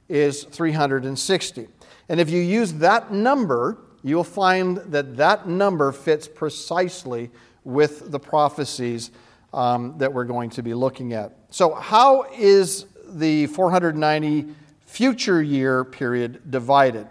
[0.09, 1.67] is 360.
[2.09, 7.31] And if you use that number, you'll find that that number fits precisely
[7.63, 9.09] with the prophecies
[9.51, 11.35] um, that we're going to be looking at.
[11.49, 14.45] So, how is the 490
[14.85, 17.07] future year period divided?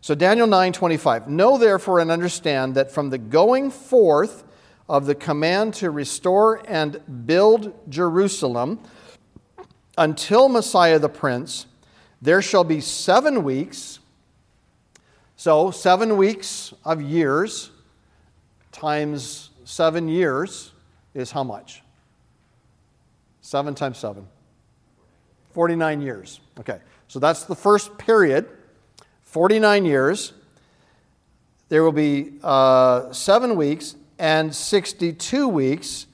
[0.00, 4.44] So Daniel 9:25 Know therefore and understand that from the going forth
[4.88, 8.80] of the command to restore and build Jerusalem
[9.96, 11.66] until Messiah the prince
[12.20, 14.00] there shall be 7 weeks
[15.36, 17.70] so, seven weeks of years
[18.70, 20.72] times seven years
[21.14, 21.82] is how much?
[23.40, 24.26] Seven times seven.
[25.52, 26.40] 49 years.
[26.58, 28.48] Okay, so that's the first period.
[29.22, 30.32] 49 years.
[31.68, 36.06] There will be uh, seven weeks and 62 weeks.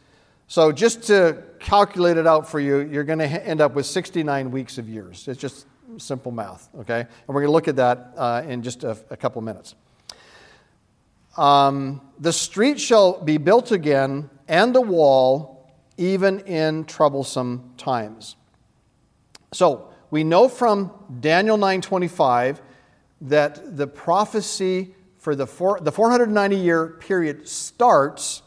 [0.49, 4.51] So, just to calculate it out for you, you're going to end up with 69
[4.51, 5.29] weeks of years.
[5.29, 5.67] It's just
[5.99, 7.01] simple math, okay?
[7.01, 9.75] And we're going to look at that uh, in just a, a couple minutes.
[11.37, 18.37] Um, the street shall be built again, and the wall, even in troublesome times.
[19.53, 22.61] So we know from Daniel 9:25
[23.23, 28.43] that the prophecy for the, four, the 490 year period starts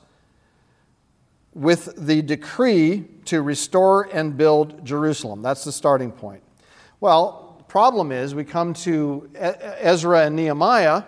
[1.54, 5.42] with the decree to restore and build Jerusalem.
[5.42, 6.43] That's the starting point.
[7.04, 11.04] Well, problem is we come to Ezra and Nehemiah,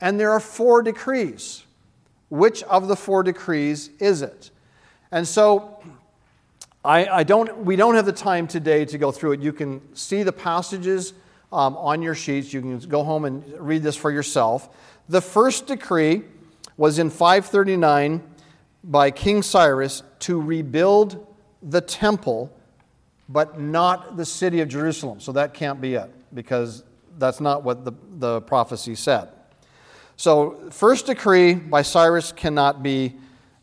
[0.00, 1.64] and there are four decrees.
[2.28, 4.52] Which of the four decrees is it?
[5.10, 5.82] And so
[6.84, 9.40] I, I, don't, we don't have the time today to go through it.
[9.40, 11.12] You can see the passages
[11.52, 12.52] um, on your sheets.
[12.52, 14.68] You can go home and read this for yourself.
[15.08, 16.22] The first decree
[16.76, 18.22] was in 539
[18.84, 21.26] by King Cyrus to rebuild
[21.64, 22.55] the temple,
[23.28, 25.20] but not the city of Jerusalem.
[25.20, 26.84] So that can't be it, because
[27.18, 29.28] that's not what the, the prophecy said.
[30.18, 33.16] So, first decree by Cyrus cannot be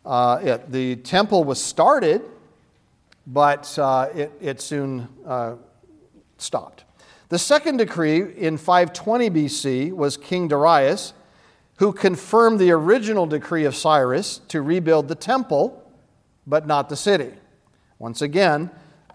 [0.06, 0.72] uh, it.
[0.72, 2.22] The temple was started,
[3.26, 5.56] but uh, it, it soon uh,
[6.38, 6.84] stopped.
[7.30, 11.14] The second decree in 520 BC was King Darius,
[11.78, 15.82] who confirmed the original decree of Cyrus to rebuild the temple,
[16.46, 17.32] but not the city.
[17.98, 18.70] Once again,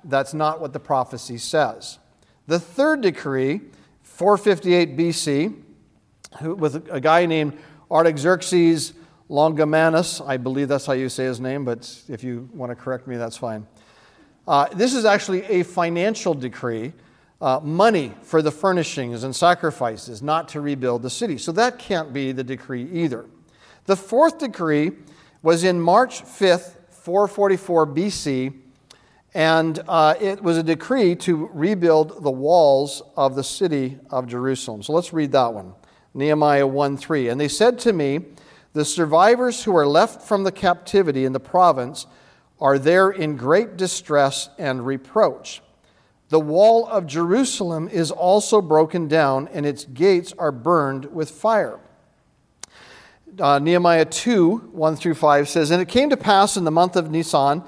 [0.04, 1.98] that's not what the prophecy says.
[2.46, 3.60] The third decree,
[4.02, 5.62] 458 BC,
[6.40, 7.58] with a guy named
[7.90, 8.94] Artaxerxes
[9.30, 13.06] Longomanus, I believe that's how you say his name, but if you want to correct
[13.06, 13.66] me, that's fine.
[14.46, 16.94] Uh, this is actually a financial decree
[17.40, 21.38] uh, money for the furnishings and sacrifices, not to rebuild the city.
[21.38, 23.26] So that can't be the decree either.
[23.84, 24.92] The fourth decree
[25.42, 28.54] was in March 5th, 444 BC,
[29.34, 34.82] and uh, it was a decree to rebuild the walls of the city of Jerusalem.
[34.82, 35.74] So let's read that one
[36.14, 37.28] Nehemiah 1 3.
[37.28, 38.20] And they said to me,
[38.72, 42.06] The survivors who are left from the captivity in the province
[42.60, 45.62] are there in great distress and reproach.
[46.30, 51.80] The wall of Jerusalem is also broken down, and its gates are burned with fire.
[53.38, 56.96] Uh, Nehemiah 2 1 through 5 says, And it came to pass in the month
[56.96, 57.62] of Nisan,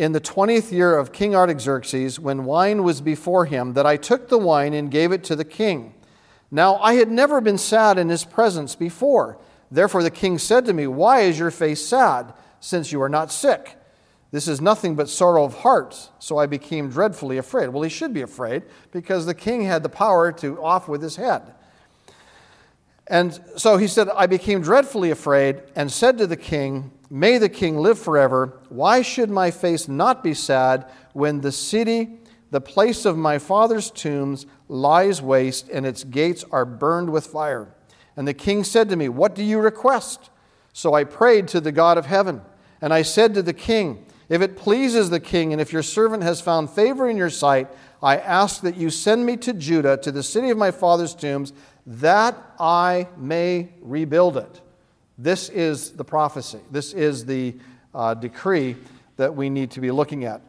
[0.00, 4.30] in the twentieth year of King Artaxerxes, when wine was before him, that I took
[4.30, 5.92] the wine and gave it to the king.
[6.50, 9.36] Now I had never been sad in his presence before.
[9.70, 13.30] Therefore the king said to me, Why is your face sad, since you are not
[13.30, 13.76] sick?
[14.30, 16.08] This is nothing but sorrow of heart.
[16.18, 17.68] So I became dreadfully afraid.
[17.68, 21.16] Well, he should be afraid because the king had the power to off with his
[21.16, 21.42] head.
[23.06, 27.48] And so he said, I became dreadfully afraid and said to the king, May the
[27.48, 28.60] king live forever.
[28.68, 32.20] Why should my face not be sad when the city,
[32.52, 37.74] the place of my father's tombs, lies waste and its gates are burned with fire?
[38.16, 40.30] And the king said to me, What do you request?
[40.72, 42.42] So I prayed to the God of heaven.
[42.80, 46.22] And I said to the king, if it pleases the king, and if your servant
[46.22, 47.68] has found favor in your sight,
[48.00, 51.52] I ask that you send me to Judah, to the city of my father's tombs,
[51.84, 54.60] that I may rebuild it.
[55.22, 56.60] This is the prophecy.
[56.70, 57.54] This is the
[57.94, 58.76] uh, decree
[59.18, 60.40] that we need to be looking at.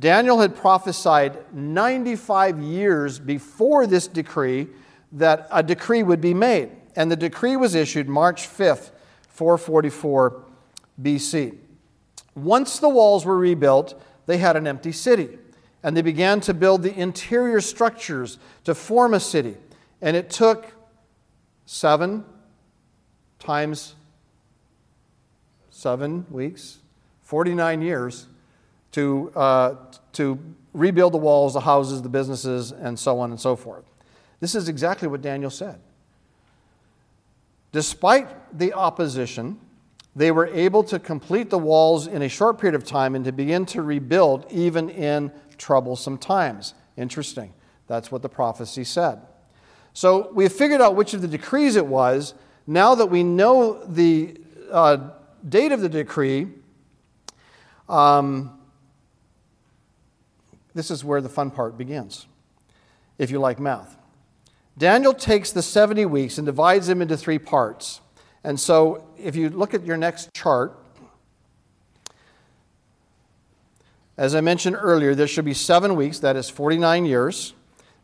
[0.00, 4.66] Daniel had prophesied 95 years before this decree
[5.12, 6.70] that a decree would be made.
[6.96, 8.90] And the decree was issued March 5th,
[9.28, 10.42] 444
[11.00, 11.56] BC.
[12.34, 13.94] Once the walls were rebuilt,
[14.26, 15.38] they had an empty city.
[15.84, 19.56] And they began to build the interior structures to form a city.
[20.02, 20.72] And it took
[21.64, 22.24] seven
[23.38, 23.94] times
[25.76, 26.78] seven weeks,
[27.22, 28.26] 49 years,
[28.92, 29.74] to, uh,
[30.14, 30.38] to
[30.72, 33.84] rebuild the walls, the houses, the businesses, and so on and so forth.
[34.40, 35.78] This is exactly what Daniel said.
[37.72, 39.58] Despite the opposition,
[40.14, 43.32] they were able to complete the walls in a short period of time and to
[43.32, 46.72] begin to rebuild even in troublesome times.
[46.96, 47.52] Interesting.
[47.86, 49.20] That's what the prophecy said.
[49.92, 52.32] So we have figured out which of the decrees it was.
[52.66, 55.10] Now that we know the uh,
[55.48, 56.48] date of the decree,
[57.88, 58.58] um,
[60.74, 62.26] this is where the fun part begins,
[63.18, 63.96] if you like math.
[64.78, 68.00] Daniel takes the 70 weeks and divides them into three parts.
[68.44, 70.78] And so if you look at your next chart,
[74.18, 77.54] as I mentioned earlier, there should be seven weeks, that is 49 years.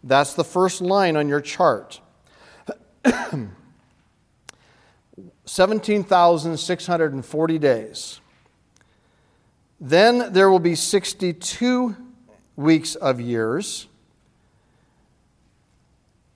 [0.02, 2.00] That's the first line on your chart.
[5.52, 8.20] 17,640 days.
[9.78, 11.94] Then there will be 62
[12.56, 13.86] weeks of years.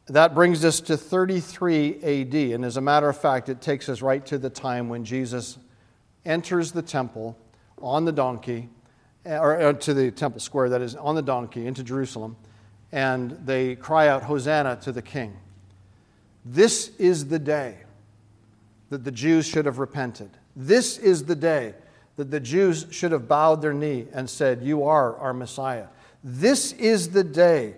[0.08, 2.34] That brings us to 33 AD.
[2.34, 5.56] And as a matter of fact, it takes us right to the time when Jesus
[6.26, 7.38] enters the temple
[7.80, 8.68] on the donkey,
[9.24, 12.36] or uh, to the temple square, that is, on the donkey into Jerusalem,
[12.92, 15.38] and they cry out, Hosanna to the King.
[16.44, 17.78] This is the day
[18.90, 20.30] that the Jews should have repented.
[20.54, 21.74] This is the day
[22.16, 25.86] that the Jews should have bowed their knee and said, You are our Messiah.
[26.24, 27.74] This is the day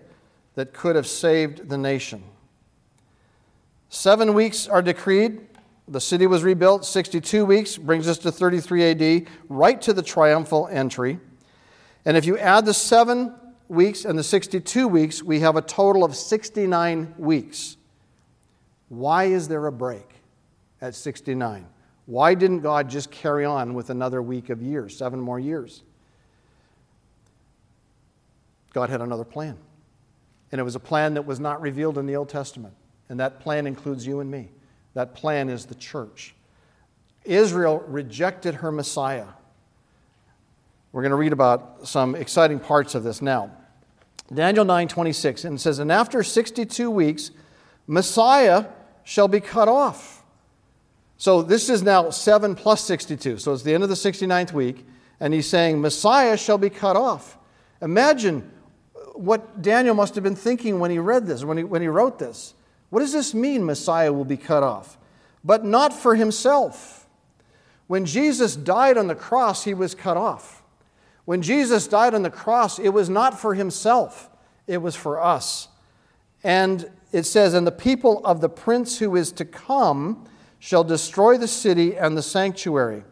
[0.55, 2.23] that could have saved the nation.
[3.89, 5.41] Seven weeks are decreed,
[5.89, 10.69] The city was rebuilt 62 weeks, brings us to 33 AD, right to the triumphal
[10.71, 11.19] entry.
[12.05, 13.35] And if you add the seven
[13.69, 17.77] weeks and the 62 weeks, we have a total of 69 weeks.
[18.89, 20.18] Why is there a break
[20.81, 21.67] at 69?
[22.07, 25.83] Why didn't God just carry on with another week of years, seven more years?
[28.73, 29.59] God had another plan.
[30.51, 32.75] And it was a plan that was not revealed in the Old Testament.
[33.09, 34.51] And that plan includes you and me.
[34.95, 36.35] That plan is the church.
[37.25, 39.27] Israel rejected her Messiah.
[40.93, 43.53] We're going to read about some exciting parts of this now.
[44.33, 47.31] Daniel 9:26 and it says and after 62 weeks
[47.87, 48.67] Messiah
[49.05, 50.18] shall be cut off.
[51.19, 53.39] So this is now 7 plus 62.
[53.39, 54.87] So it's the end of the 69th week
[55.21, 57.37] and he's saying Messiah shall be cut off.
[57.83, 58.51] Imagine
[59.15, 62.21] what Daniel must have been thinking when he read this, when he, when he wrote
[62.21, 62.55] this.
[62.91, 64.97] What does this mean, Messiah will be cut off?
[65.45, 67.09] But not for himself.
[67.89, 70.63] When Jesus died on the cross, he was cut off.
[71.25, 74.31] When Jesus died on the cross, it was not for himself,
[74.67, 75.69] it was for us.
[76.45, 80.27] And it says, And the people of the prince who is to come
[80.59, 83.05] shall destroy the city and the sanctuary.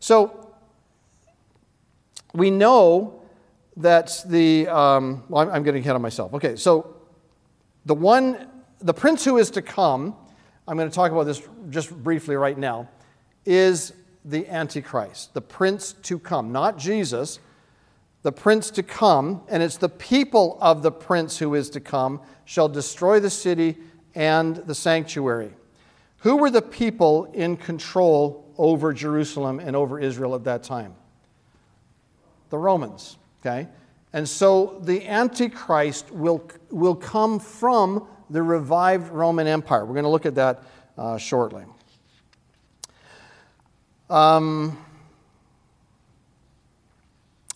[0.00, 0.54] So
[2.34, 3.22] we know
[3.76, 6.34] that the, um, well, I'm getting ahead of myself.
[6.34, 6.96] Okay, so
[7.86, 8.48] the one,
[8.80, 10.14] the prince who is to come,
[10.66, 12.88] I'm going to talk about this just briefly right now,
[13.46, 13.92] is
[14.24, 17.38] the Antichrist, the prince to come, not Jesus,
[18.22, 22.20] the prince to come, and it's the people of the prince who is to come
[22.44, 23.78] shall destroy the city
[24.14, 25.52] and the sanctuary.
[26.18, 30.94] Who were the people in control over Jerusalem and over Israel at that time?
[32.50, 33.18] The Romans.
[33.40, 33.68] Okay?
[34.12, 39.84] And so the Antichrist will, will come from the revived Roman Empire.
[39.84, 40.62] We're going to look at that
[40.96, 41.64] uh, shortly.
[44.10, 44.78] Um,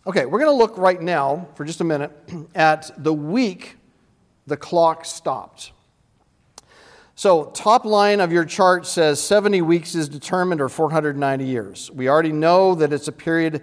[0.06, 2.12] okay, we're going to look right now, for just a minute,
[2.54, 3.76] at the week
[4.46, 5.72] the clock stopped.
[7.14, 11.90] So, top line of your chart says 70 weeks is determined or 490 years.
[11.90, 13.62] We already know that it's a period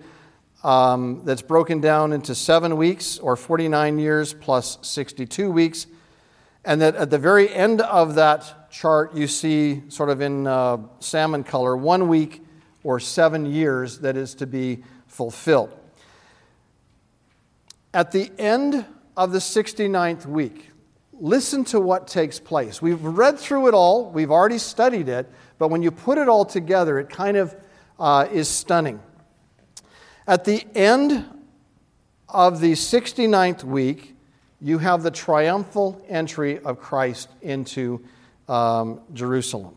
[0.64, 5.88] um, that's broken down into seven weeks or 49 years plus 62 weeks.
[6.64, 10.78] And that at the very end of that chart, you see, sort of in uh,
[11.00, 12.44] salmon color, one week
[12.84, 15.76] or seven years that is to be fulfilled.
[17.94, 18.86] At the end
[19.18, 20.69] of the 69th week,
[21.20, 22.82] listen to what takes place.
[22.82, 26.46] We've read through it all, we've already studied it, but when you put it all
[26.46, 27.56] together, it kind of
[28.00, 29.00] uh, is stunning.
[30.28, 31.26] At the end
[32.30, 34.16] of the 69th week,
[34.62, 38.04] you have the triumphal entry of Christ into
[38.48, 39.76] um, Jerusalem.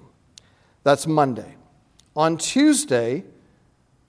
[0.83, 1.55] That's Monday.
[2.17, 3.25] On Tuesday,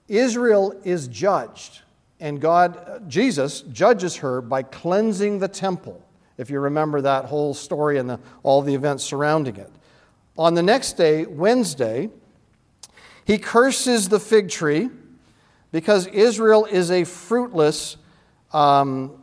[0.08, 1.80] Israel is judged,
[2.20, 6.03] and God, Jesus, judges her by cleansing the temple.
[6.36, 9.70] If you remember that whole story and the, all the events surrounding it.
[10.36, 12.10] On the next day, Wednesday,
[13.24, 14.90] he curses the fig tree
[15.70, 17.96] because Israel is a fruitless
[18.52, 19.22] um,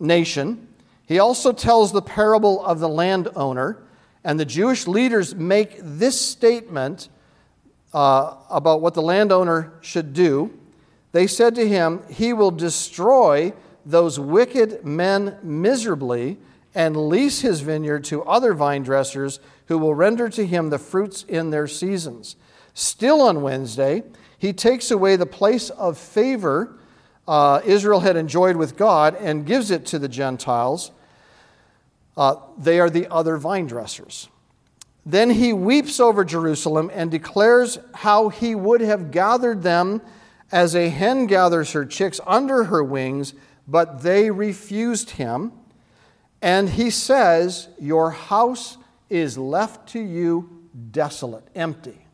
[0.00, 0.68] nation.
[1.06, 3.82] He also tells the parable of the landowner,
[4.24, 7.08] and the Jewish leaders make this statement
[7.92, 10.58] uh, about what the landowner should do.
[11.12, 13.52] They said to him, He will destroy
[13.86, 16.36] those wicked men miserably
[16.74, 21.22] and lease his vineyard to other vine dressers who will render to him the fruits
[21.22, 22.36] in their seasons.
[22.74, 24.02] Still on Wednesday,
[24.38, 26.76] he takes away the place of favor
[27.28, 30.92] uh, Israel had enjoyed with God and gives it to the Gentiles.
[32.16, 34.28] Uh, they are the other vine dressers.
[35.04, 40.02] Then he weeps over Jerusalem and declares how he would have gathered them
[40.52, 43.34] as a hen gathers her chicks under her wings,
[43.66, 45.52] but they refused him.
[46.42, 52.06] And he says, Your house is left to you desolate, empty.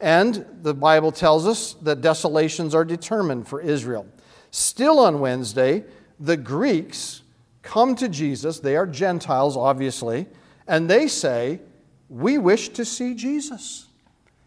[0.00, 4.06] And the Bible tells us that desolations are determined for Israel.
[4.50, 5.84] Still on Wednesday,
[6.20, 7.22] the Greeks
[7.62, 8.60] come to Jesus.
[8.60, 10.26] They are Gentiles, obviously,
[10.68, 11.60] and they say,
[12.08, 13.86] We wish to see Jesus.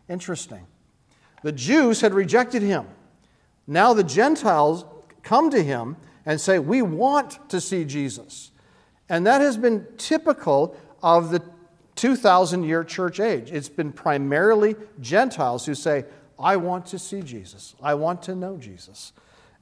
[0.08, 0.66] Interesting.
[1.44, 2.88] The Jews had rejected him.
[3.68, 4.84] Now the Gentiles
[5.24, 8.52] come to him and say, We want to see Jesus.
[9.10, 11.42] And that has been typical of the
[11.96, 13.52] 2,000 year church age.
[13.52, 16.06] It's been primarily Gentiles who say,
[16.38, 17.76] I want to see Jesus.
[17.82, 19.12] I want to know Jesus.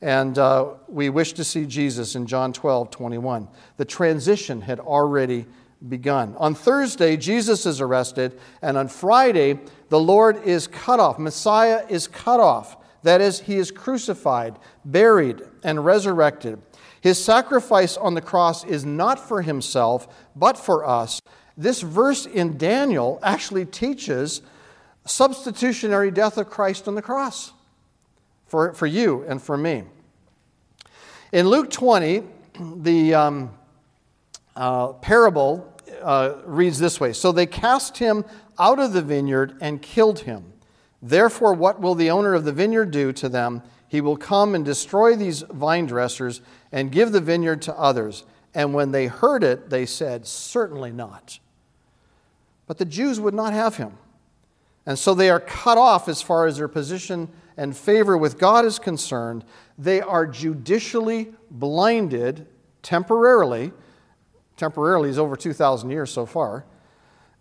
[0.02, 3.48] And uh, we wish to see Jesus in John 12, 21.
[3.78, 5.48] The transition had already
[5.90, 6.36] begun.
[6.38, 11.18] On Thursday, Jesus is arrested, and on Friday, the Lord is cut off.
[11.18, 12.77] Messiah is cut off.
[13.04, 16.62] That is, he is crucified, buried, and resurrected.
[17.02, 21.22] His sacrifice on the cross is not for himself, but for us.
[21.56, 24.42] This verse in Daniel actually teaches
[25.06, 27.54] substitutionary death of Christ on the cross
[28.46, 29.84] for, for you and for me.
[31.32, 32.24] In Luke 20,
[32.78, 33.52] the um,
[34.56, 38.26] uh, parable uh, reads this way So they cast him
[38.60, 40.54] out of the vineyard and killed him.
[41.02, 43.62] Therefore, what will the owner of the vineyard do to them?
[43.88, 46.42] He will come and destroy these vine dressers
[46.72, 48.26] and give the vineyard to others.
[48.54, 51.40] And when they heard it, they said, Certainly not.
[52.66, 53.98] But the Jews would not have him.
[54.86, 58.66] And so they are cut off as far as their position and favor with God
[58.66, 59.44] is concerned.
[59.78, 62.48] They are judicially blinded
[62.84, 63.72] temporarily.
[64.56, 66.66] Temporarily is over 2,000 years so far.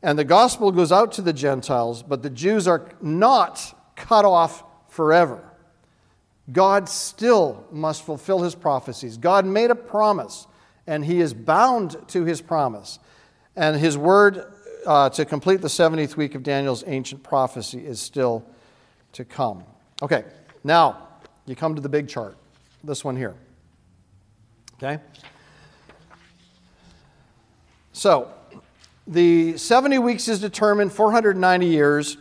[0.03, 4.63] And the gospel goes out to the Gentiles, but the Jews are not cut off
[4.89, 5.43] forever.
[6.53, 9.17] God still must fulfill his prophecies.
[9.17, 10.47] God made a promise,
[10.87, 12.99] and he is bound to his promise.
[13.57, 14.45] And his word
[14.87, 18.45] uh, to complete the 70th week of Daniel's ancient prophecy is still
[19.13, 19.65] to come.
[20.03, 20.25] Okay,
[20.63, 21.09] now
[21.47, 22.37] you come to the big chart,
[22.85, 23.35] this one here.
[24.75, 25.03] Okay?
[27.93, 28.33] So,
[29.07, 32.17] the 70 weeks is determined, 490 years.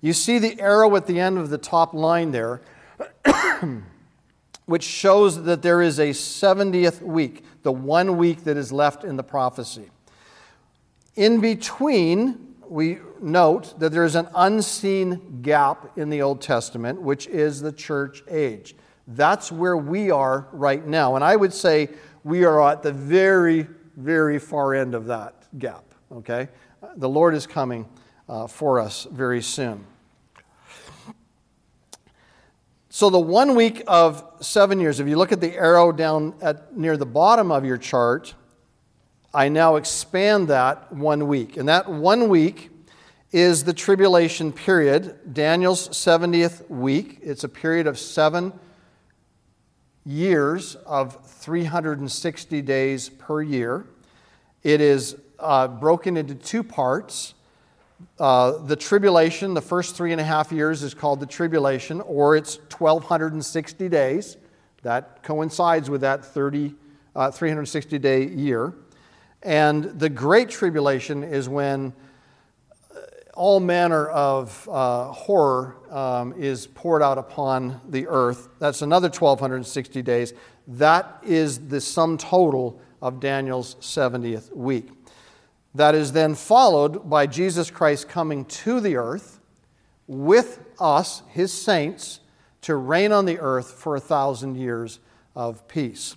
[0.00, 2.60] You see the arrow at the end of the top line there,
[4.66, 9.16] which shows that there is a 70th week, the one week that is left in
[9.16, 9.90] the prophecy.
[11.16, 17.26] In between, we note that there is an unseen gap in the Old Testament, which
[17.26, 18.74] is the church age.
[19.06, 21.14] That's where we are right now.
[21.14, 21.88] And I would say
[22.22, 25.83] we are at the very, very far end of that gap,
[26.14, 26.48] okay?
[26.96, 27.88] The Lord is coming
[28.28, 29.84] uh, for us very soon.
[32.88, 36.76] So, the one week of seven years, if you look at the arrow down at,
[36.76, 38.34] near the bottom of your chart,
[39.34, 41.56] I now expand that one week.
[41.56, 42.70] And that one week
[43.32, 47.18] is the tribulation period, Daniel's 70th week.
[47.20, 48.52] It's a period of seven
[50.06, 53.86] years of 360 days per year.
[54.62, 57.34] It is uh, broken into two parts.
[58.18, 62.34] Uh, the tribulation, the first three and a half years, is called the tribulation, or
[62.36, 64.36] it's 1,260 days.
[64.82, 66.74] That coincides with that 30,
[67.14, 68.74] uh, 360 day year.
[69.42, 71.92] And the Great Tribulation is when
[72.90, 73.00] uh,
[73.34, 78.48] all manner of uh, horror um, is poured out upon the earth.
[78.58, 80.32] That's another 1,260 days.
[80.66, 84.88] That is the sum total of Daniel's 70th week.
[85.74, 89.40] That is then followed by Jesus Christ coming to the earth
[90.06, 92.20] with us, his saints,
[92.62, 95.00] to reign on the earth for a thousand years
[95.34, 96.16] of peace.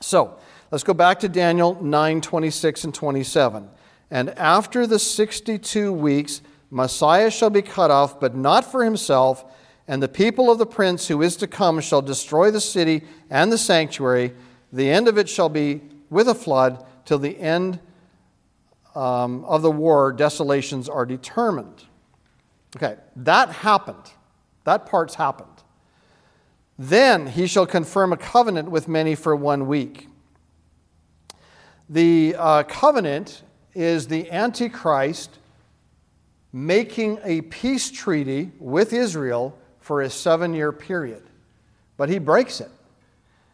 [0.00, 0.38] So,
[0.72, 3.68] Let's go back to Daniel 9 26 and 27.
[4.10, 9.44] And after the 62 weeks, Messiah shall be cut off, but not for himself,
[9.86, 13.52] and the people of the prince who is to come shall destroy the city and
[13.52, 14.32] the sanctuary.
[14.72, 17.78] The end of it shall be with a flood till the end
[18.96, 21.84] um, of the war, desolations are determined.
[22.76, 24.12] Okay, that happened.
[24.64, 25.48] That part's happened.
[26.78, 30.08] Then he shall confirm a covenant with many for one week.
[31.88, 33.42] The uh, covenant
[33.74, 35.38] is the Antichrist
[36.52, 41.22] making a peace treaty with Israel for a seven year period.
[41.96, 42.70] But he breaks it.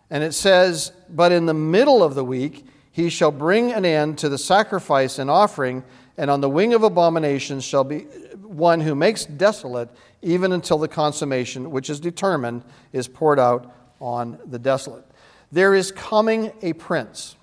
[0.08, 4.18] And it says, But in the middle of the week, he shall bring an end
[4.18, 5.82] to the sacrifice and offering,
[6.16, 8.00] and on the wing of abominations shall be
[8.42, 9.88] one who makes desolate,
[10.20, 12.62] even until the consummation, which is determined,
[12.92, 15.04] is poured out on the desolate.
[15.50, 17.36] There is coming a prince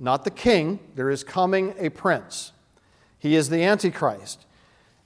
[0.00, 2.52] not the king, there is coming a prince.
[3.18, 4.46] He is the Antichrist.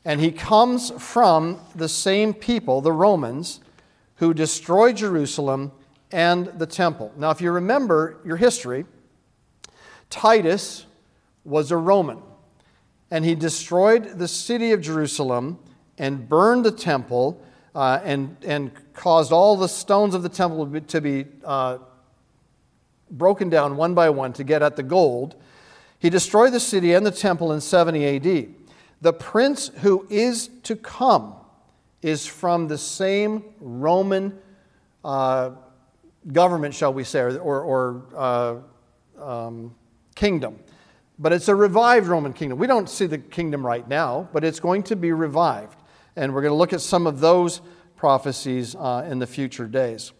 [0.04, 3.60] And he comes from the same people, the Romans,
[4.16, 5.72] who destroyed Jerusalem
[6.12, 7.12] and the temple.
[7.16, 8.84] Now, if you remember your history,
[10.10, 10.86] Titus
[11.44, 12.22] was a Roman,
[13.10, 15.58] and he destroyed the city of Jerusalem
[15.98, 17.40] and burned the temple
[17.74, 21.78] uh, and, and caused all the stones of the temple to be uh,
[23.10, 25.36] broken down one by one to get at the gold.
[25.98, 28.54] He destroyed the city and the temple in 70 AD.
[29.00, 31.34] The prince who is to come
[32.02, 34.38] is from the same Roman
[35.04, 35.50] uh,
[36.32, 39.74] government, shall we say, or, or uh, um,
[40.14, 40.58] kingdom.
[41.18, 42.58] But it's a revived Roman kingdom.
[42.58, 45.78] We don't see the kingdom right now, but it's going to be revived.
[46.16, 47.60] And we're going to look at some of those
[47.96, 50.12] prophecies uh, in the future days.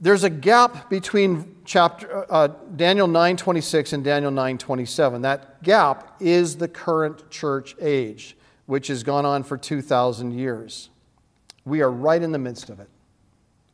[0.00, 5.22] There's a gap between chapter, uh, Daniel 9:26 and Daniel 9:27.
[5.22, 8.36] That gap is the current church age,
[8.66, 10.90] which has gone on for 2,000 years.
[11.64, 12.88] We are right in the midst of it.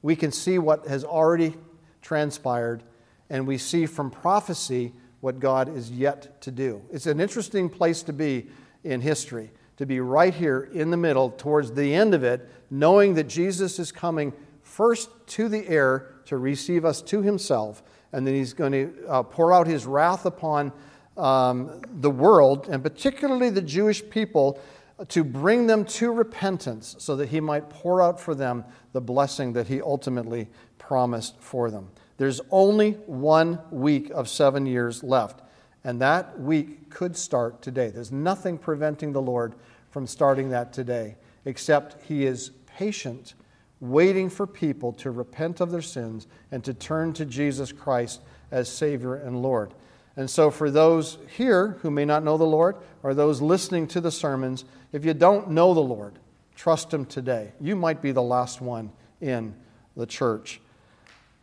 [0.05, 1.55] We can see what has already
[2.03, 2.83] transpired,
[3.31, 4.93] and we see from prophecy
[5.23, 6.83] what God is yet to do.
[6.93, 8.49] It's an interesting place to be
[8.85, 13.15] in history, to be right here in the middle, towards the end of it, knowing
[13.15, 17.83] that Jesus is coming first to the air to receive us to himself,
[18.13, 20.71] and then he's going to uh, pour out his wrath upon
[21.17, 24.61] um, the world, and particularly the Jewish people,
[25.09, 28.65] to bring them to repentance so that he might pour out for them
[28.95, 31.91] the blessing that he ultimately promised for them.
[32.17, 35.43] There's only one week of seven years left,
[35.83, 37.89] and that week could start today.
[37.89, 39.55] There's nothing preventing the Lord
[39.91, 43.35] from starting that today, except he is patient,
[43.81, 48.21] waiting for people to repent of their sins and to turn to Jesus Christ
[48.53, 49.75] as Savior and Lord.
[50.17, 54.01] And so, for those here who may not know the Lord, or those listening to
[54.01, 56.21] the sermons, if you don't know the Lord,
[56.55, 57.53] trust Him today.
[57.61, 59.55] You might be the last one in
[59.97, 60.61] the church.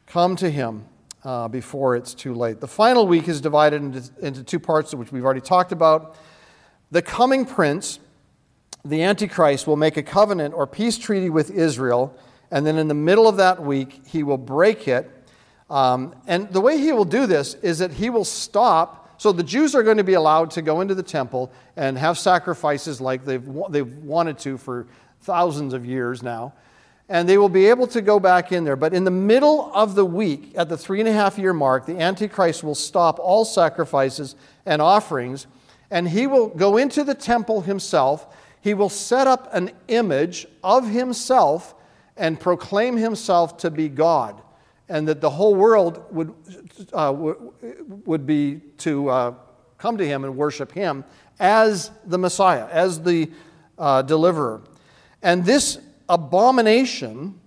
[0.07, 0.85] Come to Him
[1.23, 2.59] uh, before it's too late.
[2.59, 6.15] The final week is divided into, into two parts, which we've already talked about.
[6.91, 7.99] The coming prince,
[8.83, 12.15] the Antichrist, will make a covenant or peace treaty with Israel,
[12.49, 15.09] and then in the middle of that week, he will break it
[15.71, 19.00] um, and the way he will do this is that he will stop.
[19.21, 22.17] So the Jews are going to be allowed to go into the temple and have
[22.17, 24.87] sacrifices like they've, they've wanted to for
[25.19, 26.53] thousands of years now.
[27.07, 28.75] And they will be able to go back in there.
[28.75, 31.85] But in the middle of the week, at the three and a half year mark,
[31.85, 35.45] the Antichrist will stop all sacrifices and offerings.
[35.91, 38.25] And he will go into the temple himself.
[38.59, 41.75] He will set up an image of himself
[42.17, 44.41] and proclaim himself to be God
[44.91, 46.33] and that the whole world would,
[46.91, 47.13] uh,
[48.05, 49.33] would be to uh,
[49.77, 51.05] come to him and worship him
[51.39, 53.31] as the Messiah, as the
[53.79, 54.61] uh, deliverer.
[55.23, 55.79] And this
[56.09, 57.39] abomination,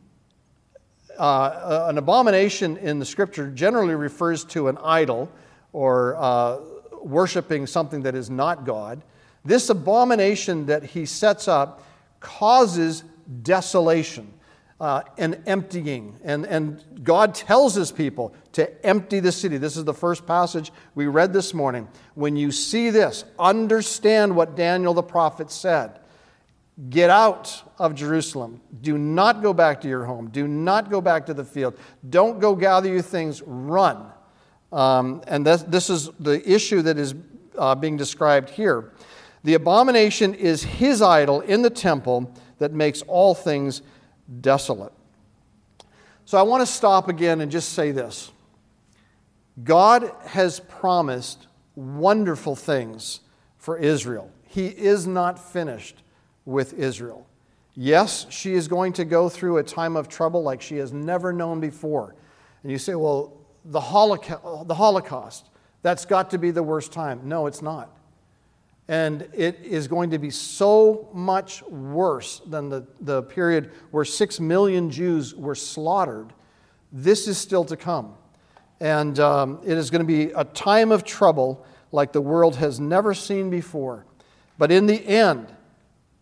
[1.19, 5.31] uh, an abomination in the scripture generally refers to an idol
[5.75, 6.61] or uh,
[7.03, 9.03] worshiping something that is not God.
[9.45, 11.83] This abomination that he sets up
[12.21, 13.05] causes
[13.43, 14.33] desolation
[14.81, 16.19] uh, and emptying.
[16.25, 19.57] And, and God tells his people to empty the city.
[19.57, 21.89] This is the first passage we read this morning.
[22.15, 26.01] When you see this, understand what Daniel the prophet said.
[26.91, 28.61] Get out of Jerusalem.
[28.83, 30.29] Do not go back to your home.
[30.31, 31.79] Do not go back to the field.
[32.11, 33.43] Don't go gather your things.
[33.43, 34.11] Run.
[34.73, 37.15] Um, and this, this is the issue that is
[37.57, 38.93] uh, being described here.
[39.45, 43.83] The abomination is his idol in the temple that makes all things
[44.41, 44.93] desolate.
[46.25, 48.31] So I want to stop again and just say this
[49.63, 51.47] God has promised
[51.77, 53.21] wonderful things
[53.59, 54.31] for Israel.
[54.47, 56.03] He is not finished
[56.45, 57.27] with Israel.
[57.75, 61.33] Yes, she is going to go through a time of trouble like she has never
[61.33, 62.15] known before.
[62.63, 63.33] And you say, well,
[63.65, 65.49] the Holocaust, the Holocaust
[65.83, 67.21] that's got to be the worst time.
[67.25, 67.91] No, it's not.
[68.89, 74.39] And it is going to be so much worse than the, the period where six
[74.39, 76.33] million Jews were slaughtered.
[76.93, 78.15] This is still to come.
[78.81, 82.79] And um, it is going to be a time of trouble like the world has
[82.79, 84.05] never seen before.
[84.59, 85.55] But in the end,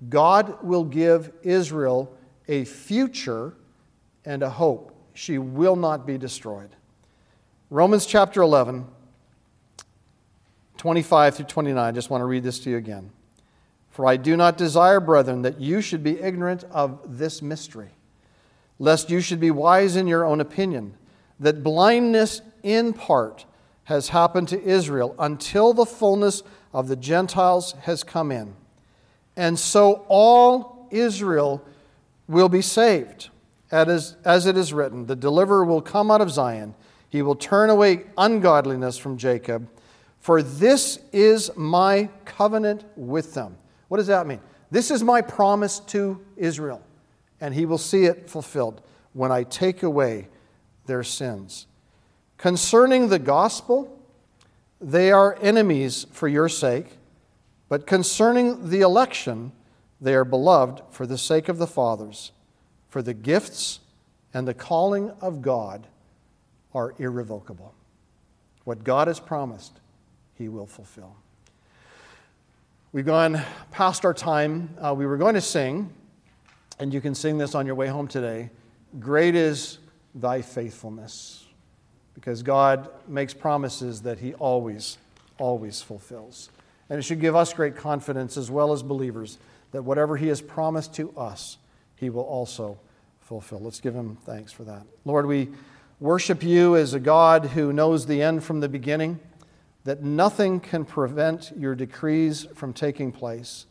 [0.08, 2.16] God will give Israel
[2.48, 3.54] a future
[4.24, 4.94] and a hope.
[5.14, 6.70] She will not be destroyed.
[7.70, 8.86] Romans chapter 11
[10.82, 11.78] 25 through 29.
[11.78, 13.12] I just want to read this to you again.
[13.90, 17.90] For I do not desire, brethren, that you should be ignorant of this mystery,
[18.80, 20.94] lest you should be wise in your own opinion,
[21.38, 23.44] that blindness in part
[23.84, 26.42] has happened to Israel until the fullness
[26.74, 28.56] of the Gentiles has come in.
[29.36, 31.64] And so all Israel
[32.26, 33.28] will be saved.
[33.70, 36.74] As, as it is written, the deliverer will come out of Zion.
[37.08, 39.68] He will turn away ungodliness from Jacob
[40.22, 43.56] for this is my covenant with them.
[43.88, 44.40] What does that mean?
[44.70, 46.80] This is my promise to Israel,
[47.40, 48.82] and he will see it fulfilled
[49.14, 50.28] when I take away
[50.86, 51.66] their sins.
[52.38, 54.00] Concerning the gospel,
[54.80, 56.98] they are enemies for your sake,
[57.68, 59.50] but concerning the election,
[60.00, 62.30] they are beloved for the sake of the fathers,
[62.88, 63.80] for the gifts
[64.32, 65.88] and the calling of God
[66.72, 67.74] are irrevocable.
[68.62, 69.80] What God has promised,
[70.42, 71.14] He will fulfill.
[72.92, 73.40] We've gone
[73.70, 74.74] past our time.
[74.76, 75.88] Uh, we were going to sing,
[76.80, 78.50] and you can sing this on your way home today.
[78.98, 79.78] Great is
[80.16, 81.44] thy faithfulness,
[82.14, 84.98] because God makes promises that He always,
[85.38, 86.50] always fulfills.
[86.90, 89.38] And it should give us great confidence as well as believers
[89.70, 91.56] that whatever He has promised to us,
[91.94, 92.80] He will also
[93.20, 93.60] fulfill.
[93.60, 94.82] Let's give Him thanks for that.
[95.04, 95.50] Lord, we
[96.00, 99.20] worship you as a God who knows the end from the beginning,
[99.84, 103.66] that nothing can prevent your decrees from taking place.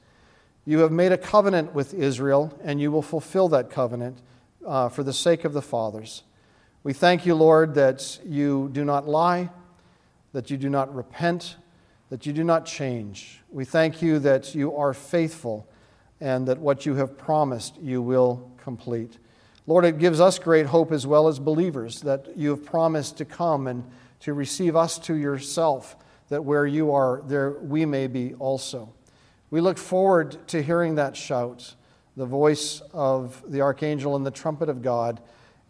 [0.66, 4.22] You have made a covenant with Israel, and you will fulfill that covenant
[4.66, 6.24] uh, for the sake of the fathers.
[6.84, 9.50] We thank you, Lord, that you do not lie,
[10.34, 11.56] that you do not repent,
[12.10, 13.42] that you do not change.
[13.50, 15.68] We thank you that you are faithful
[16.20, 19.18] and that what you have promised you will complete.
[19.66, 23.26] Lord, it gives us great hope as well as believers that you have promised to
[23.26, 23.90] come and
[24.22, 25.96] to receive us to yourself,
[26.30, 28.94] that where you are, there we may be also.
[29.50, 31.76] We look forward to hearing that shout,
[32.16, 35.22] the voice of the archangel and the trumpet of God,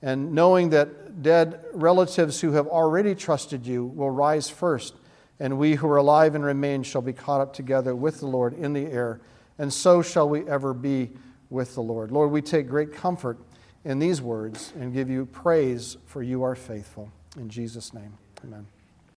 [0.02, 4.96] and knowing that dead relatives who have already trusted you will rise first,
[5.40, 8.54] and we who are alive and remain shall be caught up together with the Lord
[8.54, 9.22] in the air,
[9.58, 11.12] and so shall we ever be
[11.50, 12.12] with the Lord.
[12.12, 13.40] Lord, we take great comfort
[13.84, 17.12] in these words and give you praise for you are faithful.
[17.38, 18.81] In Jesus' name, amen.